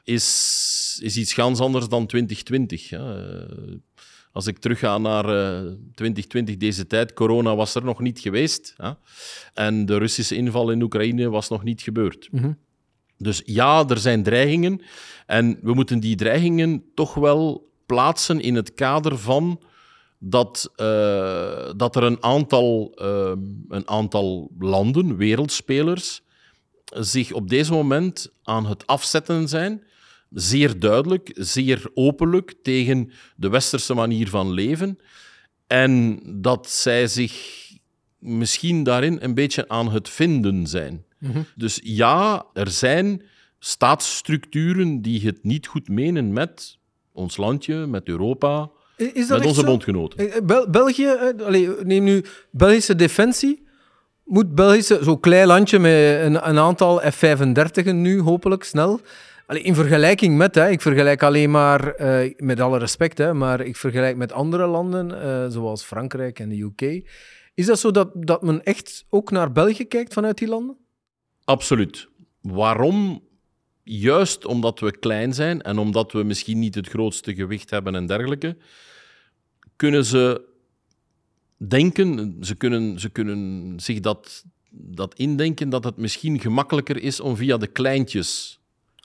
is, 0.04 1.00
is 1.02 1.16
iets 1.16 1.32
ganz 1.32 1.60
anders 1.60 1.88
dan 1.88 2.06
2020. 2.06 2.90
Als 4.36 4.46
ik 4.46 4.58
terugga 4.58 4.98
naar 4.98 5.28
uh, 5.28 5.58
eh, 5.58 5.64
2020, 5.94 6.56
deze 6.56 6.86
tijd, 6.86 7.12
corona 7.12 7.56
was 7.56 7.74
er 7.74 7.84
nog 7.84 8.00
niet 8.00 8.20
geweest. 8.20 8.74
Hè? 8.76 8.90
En 9.54 9.86
de 9.86 9.98
Russische 9.98 10.34
inval 10.34 10.70
in 10.70 10.82
Oekraïne 10.82 11.30
was 11.30 11.48
nog 11.48 11.62
niet 11.62 11.82
gebeurd. 11.82 12.28
Mm 12.30 12.40
-hmm. 12.40 12.58
Dus 13.18 13.42
ja, 13.44 13.84
er 13.88 13.98
zijn 13.98 14.22
dreigingen. 14.22 14.80
En 15.26 15.58
we 15.62 15.74
moeten 15.74 16.00
die 16.00 16.16
dreigingen 16.16 16.84
toch 16.94 17.14
wel 17.14 17.72
plaatsen 17.86 18.40
in 18.40 18.54
het 18.54 18.74
kader 18.74 19.18
van 19.18 19.60
dat, 20.18 20.72
uh, 20.76 21.70
dat 21.76 21.96
er 21.96 22.02
een 22.02 22.22
aantal, 22.22 22.98
uh, 23.02 23.32
een 23.68 23.88
aantal 23.88 24.50
landen, 24.58 25.16
wereldspelers, 25.16 26.22
zich 26.84 27.32
op 27.32 27.48
deze 27.48 27.72
moment 27.72 28.32
aan 28.42 28.66
het 28.66 28.86
afzetten 28.86 29.48
zijn 29.48 29.82
zeer 30.30 30.78
duidelijk, 30.78 31.30
zeer 31.34 31.90
openlijk 31.94 32.54
tegen 32.62 33.10
de 33.36 33.48
westerse 33.48 33.94
manier 33.94 34.28
van 34.28 34.50
leven. 34.50 34.98
En 35.66 36.20
dat 36.34 36.70
zij 36.70 37.06
zich 37.06 37.64
misschien 38.18 38.82
daarin 38.82 39.18
een 39.20 39.34
beetje 39.34 39.68
aan 39.68 39.90
het 39.90 40.08
vinden 40.08 40.66
zijn. 40.66 41.04
Mm-hmm. 41.18 41.44
Dus 41.54 41.80
ja, 41.82 42.46
er 42.52 42.70
zijn 42.70 43.22
staatsstructuren 43.58 45.02
die 45.02 45.26
het 45.26 45.44
niet 45.44 45.66
goed 45.66 45.88
menen 45.88 46.32
met 46.32 46.78
ons 47.12 47.36
landje, 47.36 47.86
met 47.86 48.08
Europa, 48.08 48.70
met 49.28 49.46
onze 49.46 49.64
bondgenoten. 49.64 50.46
Bel 50.46 50.70
België, 50.70 51.08
allez, 51.44 51.68
neem 51.82 52.04
nu 52.04 52.24
Belgische 52.50 52.94
defensie. 52.94 53.64
Moet 54.24 54.54
Belgische, 54.54 54.98
zo'n 55.02 55.20
klein 55.20 55.46
landje 55.46 55.78
met 55.78 56.20
een, 56.20 56.48
een 56.48 56.58
aantal 56.58 56.98
F-35'en 56.98 57.94
nu, 57.94 58.20
hopelijk 58.20 58.64
snel. 58.64 59.00
In 59.46 59.74
vergelijking 59.74 60.36
met, 60.36 60.54
hè, 60.54 60.70
ik 60.70 60.80
vergelijk 60.80 61.22
alleen 61.22 61.50
maar, 61.50 61.94
eh, 61.94 62.32
met 62.36 62.60
alle 62.60 62.78
respect, 62.78 63.32
maar 63.32 63.60
ik 63.60 63.76
vergelijk 63.76 64.16
met 64.16 64.32
andere 64.32 64.66
landen, 64.66 65.22
eh, 65.22 65.46
zoals 65.48 65.82
Frankrijk 65.82 66.38
en 66.38 66.48
de 66.48 66.60
UK. 66.60 67.08
Is 67.54 67.66
dat 67.66 67.78
zo 67.78 67.90
dat, 67.90 68.10
dat 68.14 68.42
men 68.42 68.62
echt 68.64 69.04
ook 69.08 69.30
naar 69.30 69.52
België 69.52 69.84
kijkt 69.84 70.12
vanuit 70.12 70.38
die 70.38 70.48
landen? 70.48 70.76
Absoluut. 71.44 72.08
Waarom? 72.40 73.24
Juist 73.82 74.44
omdat 74.44 74.80
we 74.80 74.98
klein 74.98 75.34
zijn 75.34 75.62
en 75.62 75.78
omdat 75.78 76.12
we 76.12 76.22
misschien 76.22 76.58
niet 76.58 76.74
het 76.74 76.88
grootste 76.88 77.34
gewicht 77.34 77.70
hebben 77.70 77.94
en 77.94 78.06
dergelijke, 78.06 78.56
kunnen 79.76 80.04
ze 80.04 80.44
denken, 81.56 82.36
ze 82.40 82.54
kunnen, 82.54 83.00
ze 83.00 83.08
kunnen 83.08 83.72
zich 83.80 84.00
dat, 84.00 84.44
dat 84.70 85.14
indenken 85.14 85.68
dat 85.68 85.84
het 85.84 85.96
misschien 85.96 86.40
gemakkelijker 86.40 87.02
is 87.02 87.20
om 87.20 87.36
via 87.36 87.56
de 87.56 87.66
kleintjes 87.66 88.55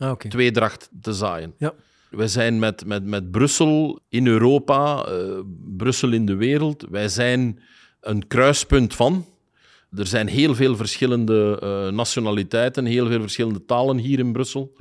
Ah, 0.01 0.11
oké. 0.11 0.27
tweedracht 0.27 0.89
te 1.01 1.13
zaaien. 1.13 1.53
Ja. 1.57 1.73
Wij 2.09 2.27
zijn 2.27 2.59
met, 2.59 2.85
met, 2.85 3.05
met 3.05 3.31
Brussel 3.31 3.99
in 4.09 4.27
Europa, 4.27 5.05
eh, 5.05 5.39
Brussel 5.77 6.11
in 6.11 6.25
de 6.25 6.35
wereld. 6.35 6.85
Wij 6.89 7.09
zijn 7.09 7.59
een 8.01 8.27
kruispunt 8.27 8.95
van. 8.95 9.25
Er 9.95 10.07
zijn 10.07 10.27
heel 10.27 10.55
veel 10.55 10.75
verschillende 10.75 11.59
eh, 11.61 11.95
nationaliteiten, 11.95 12.85
heel 12.85 13.07
veel 13.07 13.21
verschillende 13.21 13.65
talen 13.65 13.97
hier 13.97 14.19
in 14.19 14.31
Brussel 14.31 14.75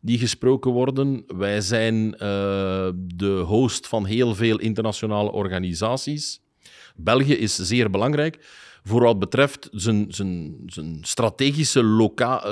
die 0.00 0.18
gesproken 0.18 0.70
worden. 0.70 1.24
Wij 1.26 1.60
zijn 1.60 2.14
eh, 2.14 2.88
de 2.94 3.42
host 3.46 3.86
van 3.86 4.04
heel 4.04 4.34
veel 4.34 4.58
internationale 4.58 5.32
organisaties. 5.32 6.40
België 6.96 7.34
is 7.34 7.54
zeer 7.56 7.90
belangrijk 7.90 8.38
voor 8.84 9.02
wat 9.02 9.18
betreft 9.18 9.68
zijn, 9.72 10.06
zijn, 10.08 10.56
zijn 10.66 10.98
strategische 11.02 11.84
loca 11.84 12.44
eh, 12.44 12.50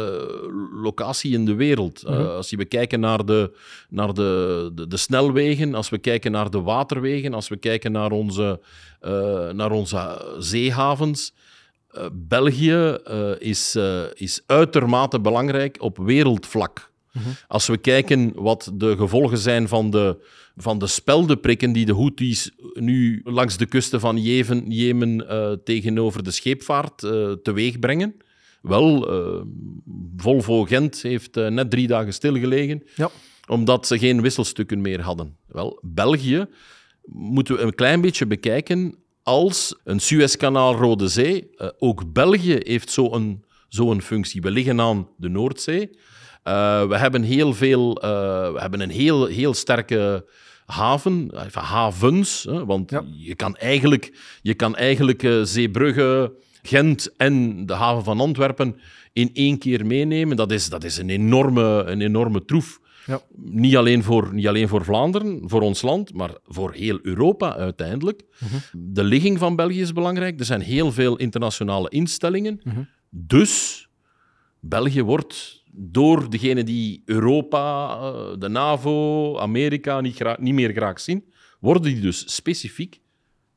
locatie 0.83 1.33
in 1.33 1.45
de 1.45 1.55
wereld. 1.55 2.05
Uh, 2.07 2.35
als 2.35 2.51
we 2.51 2.65
kijken 2.65 3.01
naar, 3.01 3.25
de, 3.25 3.57
naar 3.89 4.15
de, 4.15 4.71
de, 4.75 4.87
de, 4.87 4.97
snelwegen, 4.97 5.75
als 5.75 5.89
we 5.89 5.99
kijken 5.99 6.33
naar 6.33 6.51
de 6.51 6.61
waterwegen, 6.61 7.35
als 7.35 7.49
we 7.49 7.57
kijken 7.57 7.93
naar 7.93 8.11
onze, 8.11 8.61
uh, 9.03 9.51
naar 9.51 9.71
onze 9.71 10.35
zeehavens. 10.39 11.33
België 12.13 12.99
is, 13.39 13.77
is 14.15 14.43
uitermate 14.47 15.21
belangrijk 15.21 15.77
op 15.81 15.99
wereldvlak. 15.99 16.91
Mm 17.13 17.23
-hmm. 17.23 17.33
Als 17.47 17.67
we 17.67 17.77
kijken 17.77 18.33
wat 18.35 18.71
de 18.75 18.97
gevolgen 18.97 19.39
zijn 19.39 19.69
van 19.69 19.91
de, 19.91 20.25
van 20.57 20.79
de 20.79 20.87
speldenprikken 20.87 21.73
die 21.73 21.87
de 21.87 21.95
Houthis 21.95 22.51
nu 22.73 23.21
langs 23.25 23.57
de 23.57 23.67
kusten 23.67 24.01
van 24.01 24.23
Jemen, 24.23 24.71
Jemen 24.71 25.25
uh, 25.31 25.53
tegenover 25.65 26.25
de 26.25 26.31
scheepvaart 26.31 27.03
uh, 27.03 27.33
teweeg 27.33 27.79
brengen. 27.79 28.15
Wel, 28.63 29.15
uh, 29.15 29.43
Volvo 30.17 30.65
Gent 30.65 31.03
heeft 31.03 31.35
net 31.35 31.71
drie 31.71 31.87
dagen 31.87 32.13
stilgelegen, 32.13 32.83
ja. 32.95 33.11
omdat 33.47 33.87
ze 33.87 33.99
geen 33.99 34.23
wisselstukken 34.23 34.81
meer 34.81 35.01
hadden. 35.01 35.37
Wel, 35.47 35.79
België 35.83 36.47
moeten 37.13 37.57
we 37.57 37.63
een 37.63 37.75
klein 37.75 38.01
beetje 38.01 38.27
bekijken 38.27 38.95
als 39.23 39.75
een 39.85 40.01
Suezkanaal 40.01 40.75
Rode 40.75 41.09
Zee. 41.09 41.51
ook 41.79 42.13
België 42.13 42.59
heeft 42.63 42.91
zo'n 42.91 43.43
zo, 43.69 43.85
zo 43.85 43.91
een 43.91 44.03
functie. 44.03 44.41
We 44.41 44.51
liggen 44.51 44.81
aan 44.81 45.09
de 45.17 45.29
Noordzee. 45.29 45.91
Uh, 46.49 46.89
we 46.89 46.97
hebben 46.99 47.23
heel 47.23 47.55
veel, 47.55 48.05
uh, 48.05 48.53
we 48.53 48.61
hebben 48.61 48.81
een 48.81 48.91
heel, 48.91 49.27
heel 49.27 49.55
sterke 49.55 50.27
haven, 50.67 51.31
even 51.47 51.63
havens, 51.63 52.43
hè, 52.43 52.65
want 52.65 52.91
Ja. 52.91 53.05
je 53.17 53.35
kan 53.35 53.57
eigenlijk, 53.57 54.19
je 54.43 54.55
kan 54.55 54.77
eigenlijk 54.77 55.23
uh, 55.23 55.43
Zeebrugge, 55.43 56.33
Gent 56.63 57.17
en 57.17 57.67
de 57.67 57.73
haven 57.73 58.05
van 58.05 58.21
Antwerpen 58.21 58.77
in 59.13 59.31
één 59.33 59.59
keer 59.59 59.87
meenemen. 59.87 60.37
Dat 60.37 60.53
is, 60.53 60.69
dat 60.69 60.85
is 60.85 60.97
een, 60.99 61.11
enorme, 61.11 61.83
een 61.87 62.01
enorme 62.01 62.45
troef. 62.45 62.81
Ja. 63.07 63.21
Niet, 63.37 63.77
alleen 63.77 64.03
voor, 64.03 64.35
niet 64.35 64.49
alleen 64.49 64.69
voor 64.69 64.85
Vlaanderen, 64.85 65.41
voor 65.45 65.61
ons 65.61 65.83
land, 65.83 66.15
maar 66.15 66.31
voor 66.47 66.73
heel 66.73 66.99
Europa 67.03 67.57
uiteindelijk. 67.57 68.23
De 68.73 69.05
ligging 69.05 69.39
van 69.39 69.57
België 69.57 69.81
is 69.81 69.93
belangrijk. 69.93 70.39
Er 70.39 70.45
zijn 70.45 70.61
heel 70.61 70.93
veel 70.93 71.17
internationale 71.17 71.89
instellingen. 71.89 72.61
Dus 73.11 73.87
België 74.61 75.03
wordt 75.03 75.58
door 75.81 76.31
degenen 76.31 76.67
die 76.67 77.03
Europa, 77.05 77.97
eh, 77.99 78.39
de 78.39 78.49
NAVO, 78.49 79.39
Amerika 79.39 80.01
niet, 80.01 80.39
niet 80.39 80.55
meer 80.55 80.73
graag 80.73 81.01
zien, 81.01 81.25
worden 81.61 81.83
die 81.83 82.01
dus 82.01 82.35
specifiek 82.35 83.01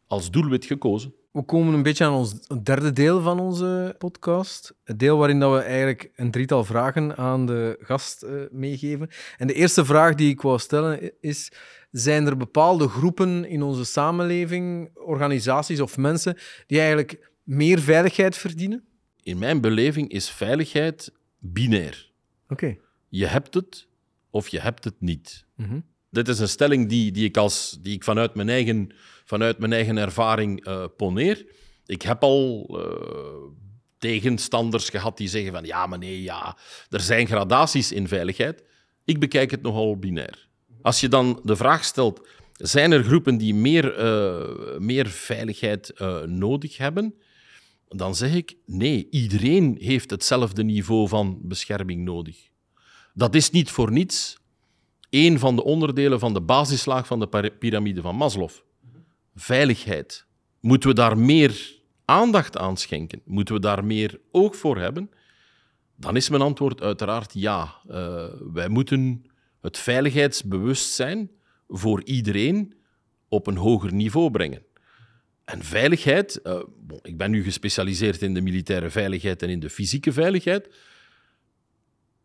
als 0.08 0.32
doelwit 0.32 0.66
gekozen. 0.66 1.14
We 1.32 1.44
komen 1.44 1.74
een 1.74 1.84
beetje 1.84 2.06
aan 2.06 2.14
ons 2.14 2.48
derde 2.64 2.94
deel 2.94 3.22
van 3.22 3.40
onze 3.40 3.96
podcast. 3.98 4.74
Het 4.84 5.00
deel 5.00 5.18
waarin 5.18 5.40
dat 5.40 5.54
we 5.54 5.60
eigenlijk 5.60 6.12
een 6.16 6.32
drietal 6.32 6.64
vragen 6.64 7.18
aan 7.18 7.46
de 7.46 7.78
gast 7.82 8.24
eh, 8.24 8.34
meegeven. 8.52 9.10
En 9.38 9.48
de 9.48 9.54
eerste 9.54 9.86
vraag 9.86 10.16
die 10.16 10.30
ik 10.30 10.42
wou 10.42 10.60
stellen 10.60 11.12
is: 11.22 11.52
zijn 11.92 12.26
er 12.26 12.38
bepaalde 12.38 12.88
groepen 12.88 13.46
in 13.46 13.62
onze 13.62 13.86
samenleving, 13.86 14.90
organisaties 14.94 15.80
of 15.80 15.98
mensen 15.98 16.38
die 16.68 16.80
eigenlijk 16.80 17.32
meer 17.44 17.80
veiligheid 17.80 18.38
verdienen? 18.38 18.84
In 19.24 19.38
mijn 19.38 19.62
beleving 19.62 20.10
is 20.10 20.30
veiligheid 20.30 21.12
binair. 21.40 22.11
Oké. 22.52 22.78
Je 23.10 23.26
hebt 23.26 23.54
het 23.54 23.88
of 24.30 24.48
je 24.48 24.60
hebt 24.60 24.84
het 24.84 24.96
niet. 25.00 25.46
Mhm. 25.56 25.80
Dit 26.10 26.28
is 26.28 26.40
een 26.40 26.50
stelling 26.50 26.90
die, 26.90 27.12
die, 27.12 27.26
ik, 27.26 27.38
als, 27.38 27.78
die 27.82 27.94
ik 27.94 28.04
vanuit 28.04 28.36
mijn 28.36 28.50
eigen, 28.50 28.90
vanuit 29.26 29.58
mijn 29.58 29.74
eigen 29.74 29.98
ervaring 29.98 30.66
eh, 30.66 30.86
poneer. 30.98 31.46
Ik 31.86 32.02
heb 32.02 32.24
al 32.24 32.68
eh, 32.80 33.68
tegenstanders 33.98 34.90
gehad 34.90 35.18
die 35.18 35.28
zeggen 35.28 35.54
van 35.54 35.66
ja, 35.66 35.88
maar 35.88 35.98
nee, 35.98 36.22
ja, 36.22 36.58
er 36.90 37.00
zijn 37.00 37.28
gradaties 37.28 37.92
in 37.92 38.08
veiligheid. 38.08 38.64
Ik 39.06 39.20
bekijk 39.20 39.52
het 39.52 39.62
nogal 39.62 39.98
binair. 39.98 40.48
Als 40.82 41.00
je 41.00 41.08
dan 41.08 41.40
de 41.44 41.56
vraag 41.56 41.84
stelt, 41.84 42.28
zijn 42.54 42.92
er 42.92 43.04
groepen 43.04 43.38
die 43.38 43.54
meer, 43.54 43.96
eh, 43.96 44.80
meer 44.80 45.08
veiligheid 45.08 45.94
nodig 46.26 46.78
hebben? 46.78 47.16
Dan 47.96 48.16
zeg 48.16 48.34
ik 48.34 48.56
nee, 48.66 49.08
iedereen 49.10 49.78
heeft 49.80 50.10
hetzelfde 50.10 50.64
niveau 50.64 51.08
van 51.08 51.40
bescherming 51.42 52.04
nodig. 52.04 52.50
Dat 53.14 53.36
is 53.36 53.50
niet 53.50 53.70
voor 53.70 53.92
niets 53.92 54.38
een 55.10 55.40
van 55.40 55.56
de 55.56 55.64
onderdelen 55.64 56.20
van 56.20 56.34
de 56.34 56.42
basislaag 56.42 57.08
van 57.08 57.20
de 57.20 57.52
piramide 57.60 58.02
van 58.02 58.16
Maslow. 58.16 58.50
Veiligheid. 59.36 60.26
Moeten 60.60 60.90
we 60.90 60.96
daar 60.96 61.18
meer 61.18 61.80
aandacht 62.06 62.58
aan 62.58 62.78
schenken? 62.78 63.22
Moeten 63.26 63.56
we 63.56 63.62
daar 63.62 63.86
meer 63.86 64.20
oog 64.32 64.56
voor 64.56 64.78
hebben? 64.78 65.10
Dan 65.96 66.16
is 66.16 66.30
mijn 66.30 66.42
antwoord 66.42 66.82
uiteraard 66.82 67.34
ja. 67.34 67.76
Uh, 67.88 68.26
wij 68.54 68.70
moeten 68.70 69.26
het 69.62 69.78
veiligheidsbewustzijn 69.78 71.32
voor 71.68 72.04
iedereen 72.04 72.74
op 73.28 73.48
een 73.48 73.58
hoger 73.58 73.94
niveau 73.94 74.32
brengen. 74.32 74.64
En 75.46 75.64
veiligheid, 75.64 76.40
uh, 76.44 76.62
bon, 76.78 77.00
ik 77.02 77.18
ben 77.18 77.32
nu 77.32 77.44
gespecialiseerd 77.44 78.22
in 78.22 78.34
de 78.34 78.42
militaire 78.42 78.90
veiligheid 78.90 79.42
en 79.44 79.50
in 79.50 79.60
de 79.60 79.70
fysieke 79.70 80.12
veiligheid. 80.12 80.70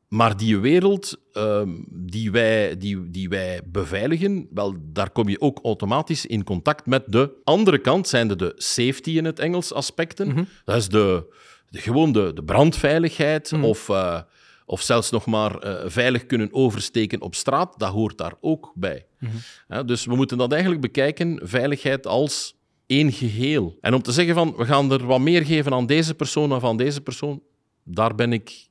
Maar 0.09 0.37
die 0.37 0.59
wereld 0.59 1.21
uh, 1.33 1.63
die, 1.91 2.31
wij, 2.31 2.77
die, 2.77 3.11
die 3.11 3.29
wij 3.29 3.61
beveiligen, 3.65 4.49
wel, 4.51 4.75
daar 4.83 5.11
kom 5.11 5.29
je 5.29 5.41
ook 5.41 5.59
automatisch 5.63 6.27
in 6.27 6.45
contact 6.45 6.87
met 6.87 7.03
de 7.07 7.33
andere 7.45 7.79
kant, 7.79 8.09
zijn 8.09 8.29
de, 8.29 8.37
de 8.37 8.53
safety 8.57 9.11
in 9.11 9.25
het 9.25 9.39
Engels 9.39 9.73
aspecten. 9.73 10.29
Mhm. 10.29 10.45
Dat 10.65 10.77
is 10.77 10.89
de, 10.89 11.35
de, 11.69 11.79
gewoon 11.79 12.13
de, 12.13 12.33
de 12.35 12.45
brandveiligheid 12.45 13.51
Mhm. 13.53 13.65
of, 13.65 13.89
uh, 13.89 14.21
of 14.67 14.83
zelfs 14.83 15.11
nog 15.11 15.27
maar 15.27 15.67
uh, 15.67 15.83
veilig 15.87 16.27
kunnen 16.27 16.49
oversteken 16.53 17.21
op 17.21 17.35
straat. 17.35 17.79
Dat 17.79 17.93
hoort 17.93 18.19
daar 18.19 18.35
ook 18.41 18.73
bij. 18.75 19.07
Mhm. 19.19 19.87
Dus 19.87 20.05
we 20.05 20.17
moeten 20.17 20.39
dat 20.39 20.53
eigenlijk 20.53 20.81
bekijken, 20.81 21.41
veiligheid 21.43 22.07
als 22.07 22.56
één 22.87 23.13
geheel. 23.13 23.79
En 23.81 23.95
om 23.95 24.03
te 24.03 24.13
zeggen 24.13 24.35
van, 24.35 24.55
we 24.57 24.65
gaan 24.65 24.93
er 24.93 25.07
wat 25.07 25.21
meer 25.21 25.45
geven 25.45 25.73
aan 25.73 25.87
deze 25.87 26.15
persoon 26.15 26.49
dan 26.49 26.63
aan 26.63 26.77
deze 26.77 27.01
persoon, 27.01 27.43
daar 27.85 28.15
ben 28.15 28.33
ik, 28.33 28.69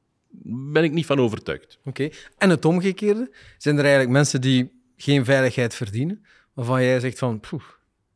ben 0.71 0.83
ik 0.83 0.91
niet 0.91 1.05
van 1.05 1.19
overtuigd. 1.19 1.79
Oké. 1.85 2.09
En 2.37 2.49
het 2.49 2.65
omgekeerde? 2.65 3.31
Zijn 3.57 3.75
er 3.75 3.83
eigenlijk 3.83 4.13
mensen 4.13 4.41
die 4.41 4.71
geen 4.97 5.25
veiligheid 5.25 5.75
verdienen, 5.75 6.25
waarvan 6.53 6.83
jij 6.83 6.99
zegt 6.99 7.19
van, 7.19 7.39
poeh, 7.39 7.63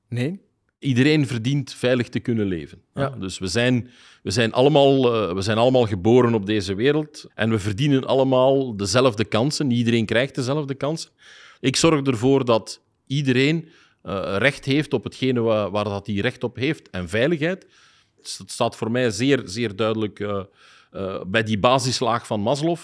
nee? 0.10 0.39
Iedereen 0.80 1.28
verdient 1.28 1.74
veilig 1.74 2.10
te 2.10 2.20
kunnen 2.20 2.45
leven. 2.45 2.82
Ja. 2.93 3.10
Dus 3.10 3.39
we 3.39 3.47
zijn, 3.47 3.89
we, 4.24 4.32
zijn 4.32 4.54
allemaal, 4.54 5.30
uh, 5.30 5.34
we 5.34 5.41
zijn 5.41 5.58
allemaal 5.58 5.86
geboren 5.86 6.34
op 6.34 6.45
deze 6.45 6.76
wereld 6.76 7.26
en 7.36 7.50
we 7.50 7.60
verdienen 7.60 8.06
allemaal 8.06 8.76
dezelfde 8.76 9.26
kansen. 9.26 9.72
Iedereen 9.72 10.06
krijgt 10.06 10.36
dezelfde 10.36 10.74
kansen. 10.74 11.12
Ik 11.60 11.76
zorg 11.76 12.06
ervoor 12.06 12.45
dat 12.45 12.82
iedereen 13.08 13.70
uh, 14.04 14.36
recht 14.38 14.66
heeft 14.66 14.93
op 14.93 15.04
hetgene 15.04 15.39
waar, 15.39 15.72
waar 15.72 15.84
dat 15.84 16.08
hij 16.08 16.16
recht 16.16 16.43
op 16.43 16.56
heeft. 16.56 16.89
En 16.89 17.10
veiligheid, 17.10 17.66
dat 18.16 18.52
staat 18.52 18.76
voor 18.76 18.91
mij 18.91 19.10
zeer, 19.12 19.41
zeer 19.45 19.76
duidelijk 19.76 20.20
uh, 20.20 20.43
uh, 20.91 21.24
bij 21.28 21.43
die 21.43 21.60
basislaag 21.60 22.28
van 22.28 22.39
Maslow. 22.41 22.78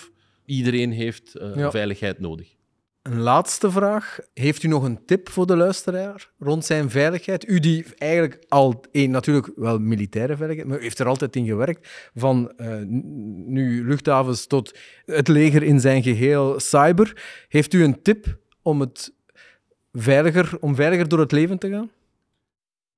Iedereen 0.45 0.91
heeft 0.91 1.31
Ja. 1.55 1.71
veiligheid 1.71 2.19
nodig. 2.19 2.55
Een 3.01 3.19
laatste 3.19 3.71
vraag. 3.71 4.19
Heeft 4.33 4.63
u 4.63 4.67
nog 4.67 4.83
een 4.83 5.05
tip 5.05 5.29
voor 5.29 5.47
de 5.47 5.55
luisteraar 5.55 6.31
rond 6.39 6.65
zijn 6.65 6.89
veiligheid? 6.89 7.47
U 7.47 7.59
die 7.59 7.85
eigenlijk 7.97 8.45
al, 8.47 8.83
één, 8.91 9.11
natuurlijk 9.11 9.51
wel 9.55 9.79
militaire 9.79 10.35
veiligheid, 10.35 10.67
maar 10.69 10.79
u 10.79 10.81
heeft 10.81 10.99
er 10.99 11.07
altijd 11.07 11.35
in 11.35 11.45
gewerkt. 11.45 12.09
Van 12.15 12.53
uh, 12.57 12.75
nu 13.45 13.87
luchthavens 13.87 14.47
tot 14.47 14.77
het 15.05 15.27
leger 15.27 15.63
in 15.63 15.79
zijn 15.79 16.03
geheel 16.03 16.59
cyber. 16.59 17.23
Heeft 17.47 17.73
u 17.73 17.83
een 17.83 18.01
tip 18.01 18.37
om, 18.61 18.79
het 18.79 19.13
veiliger, 19.95 20.57
om 20.59 20.75
veiliger 20.75 21.07
door 21.07 21.19
het 21.19 21.31
leven 21.31 21.57
te 21.57 21.69
gaan? 21.69 21.91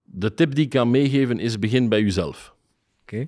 De 0.03 0.33
tip 0.33 0.55
die 0.55 0.63
ik 0.63 0.69
kan 0.69 0.91
meegeven 0.91 1.39
is 1.39 1.59
begin 1.59 1.89
bij 1.89 1.99
uzelf. 1.99 2.55
Oké. 3.01 3.27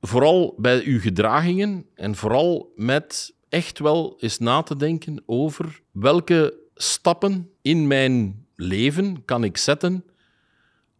Vooral 0.00 0.54
bij 0.58 0.84
uw 0.84 1.00
gedragingen 1.00 1.86
en 1.94 2.14
vooral 2.14 2.72
met 2.76 3.34
echt 3.48 3.78
wel 3.78 4.16
eens 4.20 4.38
na 4.38 4.62
te 4.62 4.76
denken 4.76 5.22
over 5.26 5.82
welke 5.90 6.58
stappen 6.74 7.50
in 7.62 7.86
mijn 7.86 8.46
leven 8.56 9.24
kan 9.24 9.44
ik 9.44 9.56
zetten 9.56 10.04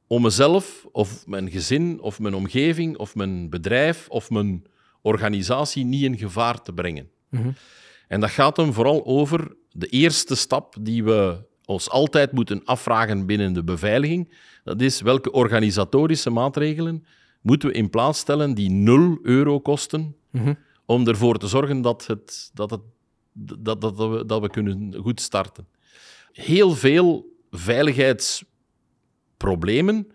om 0.06 0.22
mezelf 0.22 0.86
of 0.92 1.26
mijn 1.26 1.50
gezin 1.50 2.00
of 2.00 2.18
mijn 2.18 2.34
omgeving 2.34 2.96
of 2.96 3.14
mijn 3.14 3.50
bedrijf 3.50 4.08
of 4.08 4.30
mijn 4.30 4.64
organisatie 5.02 5.84
niet 5.84 6.02
in 6.02 6.18
gevaar 6.18 6.62
te 6.62 6.72
brengen. 6.72 7.10
Mhm. 7.28 7.50
En 8.08 8.20
dat 8.20 8.30
gaat 8.30 8.56
hem 8.56 8.72
vooral 8.72 9.06
over 9.06 9.56
de 9.70 9.86
eerste 9.86 10.34
stap 10.34 10.76
die 10.80 11.04
we 11.04 11.44
ons 11.66 11.90
altijd 11.90 12.32
moeten 12.32 12.64
afvragen 12.64 13.26
binnen 13.26 13.52
de 13.52 13.64
beveiliging. 13.64 14.34
Dat 14.64 14.80
is 14.80 15.00
welke 15.00 15.32
organisatorische 15.32 16.30
maatregelen 16.30 17.04
moeten 17.42 17.68
we 17.68 17.74
in 17.74 17.90
plaats 17.90 18.18
stellen 18.18 18.54
die 18.54 18.70
0 18.70 19.18
euro 19.22 19.60
kosten 19.60 20.16
Mhm. 20.30 20.54
om 20.86 21.08
ervoor 21.08 21.38
te 21.38 21.46
zorgen 21.46 21.80
dat, 21.80 22.06
het, 22.06 22.50
dat, 22.54 22.70
het, 22.70 22.80
dat, 23.32 23.64
dat, 23.64 23.80
dat, 23.96 24.10
we, 24.10 24.26
dat 24.26 24.40
we 24.40 24.50
kunnen 24.50 24.94
goed 24.94 25.20
starten. 25.20 25.66
Heel 26.32 26.74
veel 26.74 27.36
veiligheidsproblemen 27.50 30.06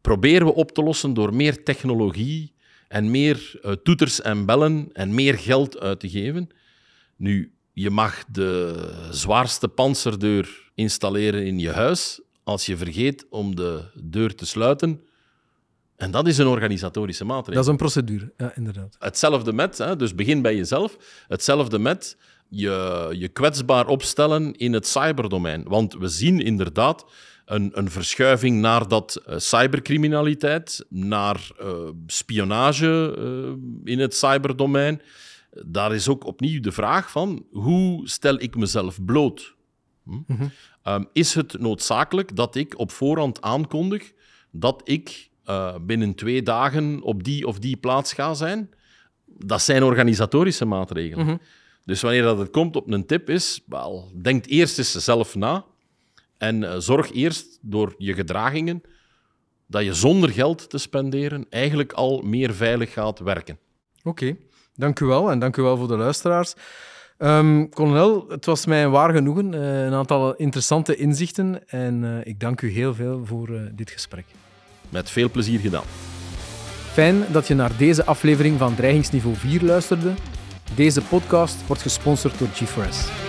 proberen 0.00 0.46
we 0.46 0.54
op 0.54 0.72
te 0.72 0.82
lossen 0.82 1.14
door 1.14 1.34
meer 1.34 1.62
technologie 1.62 2.52
en 2.88 3.10
meer 3.10 3.60
uh, 3.62 3.72
toeters 3.72 4.20
en 4.20 4.46
bellen 4.46 4.88
en 4.92 5.14
meer 5.14 5.38
geld 5.38 5.78
uit 5.78 6.00
te 6.00 6.08
geven. 6.08 6.48
Nu, 7.16 7.52
je 7.78 7.90
mag 7.90 8.24
de 8.24 8.74
zwaarste 9.10 9.68
panzerdeur 9.68 10.70
installeren 10.74 11.46
in 11.46 11.58
je 11.58 11.70
huis 11.70 12.20
als 12.44 12.66
je 12.66 12.76
vergeet 12.76 13.26
om 13.30 13.56
de 13.56 13.82
deur 13.94 14.34
te 14.34 14.46
sluiten. 14.46 15.00
En 15.96 16.10
dat 16.10 16.26
is 16.26 16.38
een 16.38 16.46
organisatorische 16.46 17.24
maatregel. 17.24 17.54
Dat 17.54 17.62
is 17.62 17.70
een 17.70 17.76
procedure, 17.76 18.32
ja, 18.36 18.56
inderdaad. 18.56 18.96
Hetzelfde 18.98 19.52
met, 19.52 19.78
hè, 19.78 19.96
dus 19.96 20.14
begin 20.14 20.42
bij 20.42 20.56
jezelf, 20.56 20.96
hetzelfde 21.28 21.78
met 21.78 22.16
je, 22.48 23.08
je 23.12 23.28
kwetsbaar 23.28 23.86
opstellen 23.86 24.54
in 24.54 24.72
het 24.72 24.86
cyberdomein. 24.86 25.64
Want 25.66 25.94
we 25.94 26.08
zien 26.08 26.40
inderdaad 26.40 27.04
een, 27.44 27.70
een 27.74 27.90
verschuiving 27.90 28.60
naar 28.60 28.88
dat 28.88 29.22
uh, 29.28 29.34
cybercriminaliteit, 29.38 30.84
naar 30.88 31.50
uh, 31.62 31.88
spionage 32.06 33.16
uh, 33.18 33.92
in 33.92 33.98
het 33.98 34.14
cyberdomein. 34.14 35.00
Daar 35.66 35.94
is 35.94 36.08
ook 36.08 36.24
opnieuw 36.24 36.60
de 36.60 36.72
vraag 36.72 37.10
van, 37.10 37.46
hoe 37.50 38.08
stel 38.08 38.40
ik 38.40 38.56
mezelf 38.56 39.04
bloot? 39.04 39.54
Hm? 40.04 40.18
Mhm. 40.26 40.48
Um, 40.84 41.08
is 41.12 41.34
het 41.34 41.58
noodzakelijk 41.58 42.36
dat 42.36 42.54
ik 42.54 42.78
op 42.78 42.90
voorhand 42.90 43.42
aankondig 43.42 44.12
dat 44.50 44.80
ik 44.84 45.30
uh, 45.46 45.74
binnen 45.80 46.14
twee 46.14 46.42
dagen 46.42 47.02
op 47.02 47.24
die 47.24 47.46
of 47.46 47.58
die 47.58 47.76
plaats 47.76 48.12
ga 48.12 48.34
zijn? 48.34 48.70
Dat 49.26 49.62
zijn 49.62 49.82
organisatorische 49.82 50.64
maatregelen. 50.64 51.26
Mhm. 51.26 51.36
Dus 51.84 52.00
wanneer 52.00 52.22
dat 52.22 52.38
het 52.38 52.50
komt 52.50 52.76
op 52.76 52.90
een 52.90 53.06
tip 53.06 53.30
is, 53.30 53.62
wel, 53.66 54.12
denk 54.22 54.46
eerst 54.46 54.78
eens 54.78 54.92
zelf 54.92 55.34
na 55.34 55.64
en 56.38 56.62
uh, 56.62 56.76
zorg 56.78 57.12
eerst 57.12 57.58
door 57.62 57.94
je 57.98 58.14
gedragingen 58.14 58.82
dat 59.66 59.84
je 59.84 59.94
zonder 59.94 60.30
geld 60.30 60.70
te 60.70 60.78
spenderen 60.78 61.46
eigenlijk 61.50 61.92
al 61.92 62.22
meer 62.22 62.54
veilig 62.54 62.92
gaat 62.92 63.18
werken. 63.18 63.58
Oké, 63.98 64.08
okay. 64.08 64.38
Dank 64.78 65.00
u 65.00 65.06
wel 65.06 65.30
en 65.30 65.38
dank 65.38 65.56
u 65.56 65.62
wel 65.62 65.76
voor 65.76 65.88
de 65.88 65.96
luisteraars. 65.96 66.54
Um, 67.18 67.68
kolonel, 67.68 68.24
het 68.28 68.44
was 68.44 68.66
mij 68.66 68.84
een 68.84 68.90
waar 68.90 69.14
genoegen. 69.14 69.52
Uh, 69.52 69.84
een 69.84 69.92
aantal 69.92 70.34
interessante 70.34 70.96
inzichten. 70.96 71.68
En 71.68 72.02
uh, 72.02 72.16
ik 72.22 72.40
dank 72.40 72.60
u 72.60 72.70
heel 72.70 72.94
veel 72.94 73.20
voor 73.24 73.48
uh, 73.48 73.60
dit 73.72 73.90
gesprek. 73.90 74.24
Met 74.88 75.10
veel 75.10 75.30
plezier 75.30 75.60
gedaan. 75.60 75.84
Fijn 76.92 77.24
dat 77.32 77.46
je 77.46 77.54
naar 77.54 77.76
deze 77.76 78.04
aflevering 78.04 78.58
van 78.58 78.74
Dreigingsniveau 78.74 79.36
4 79.36 79.64
luisterde. 79.64 80.12
Deze 80.74 81.02
podcast 81.02 81.66
wordt 81.66 81.82
gesponsord 81.82 82.38
door 82.38 82.48
GeForce. 82.48 83.27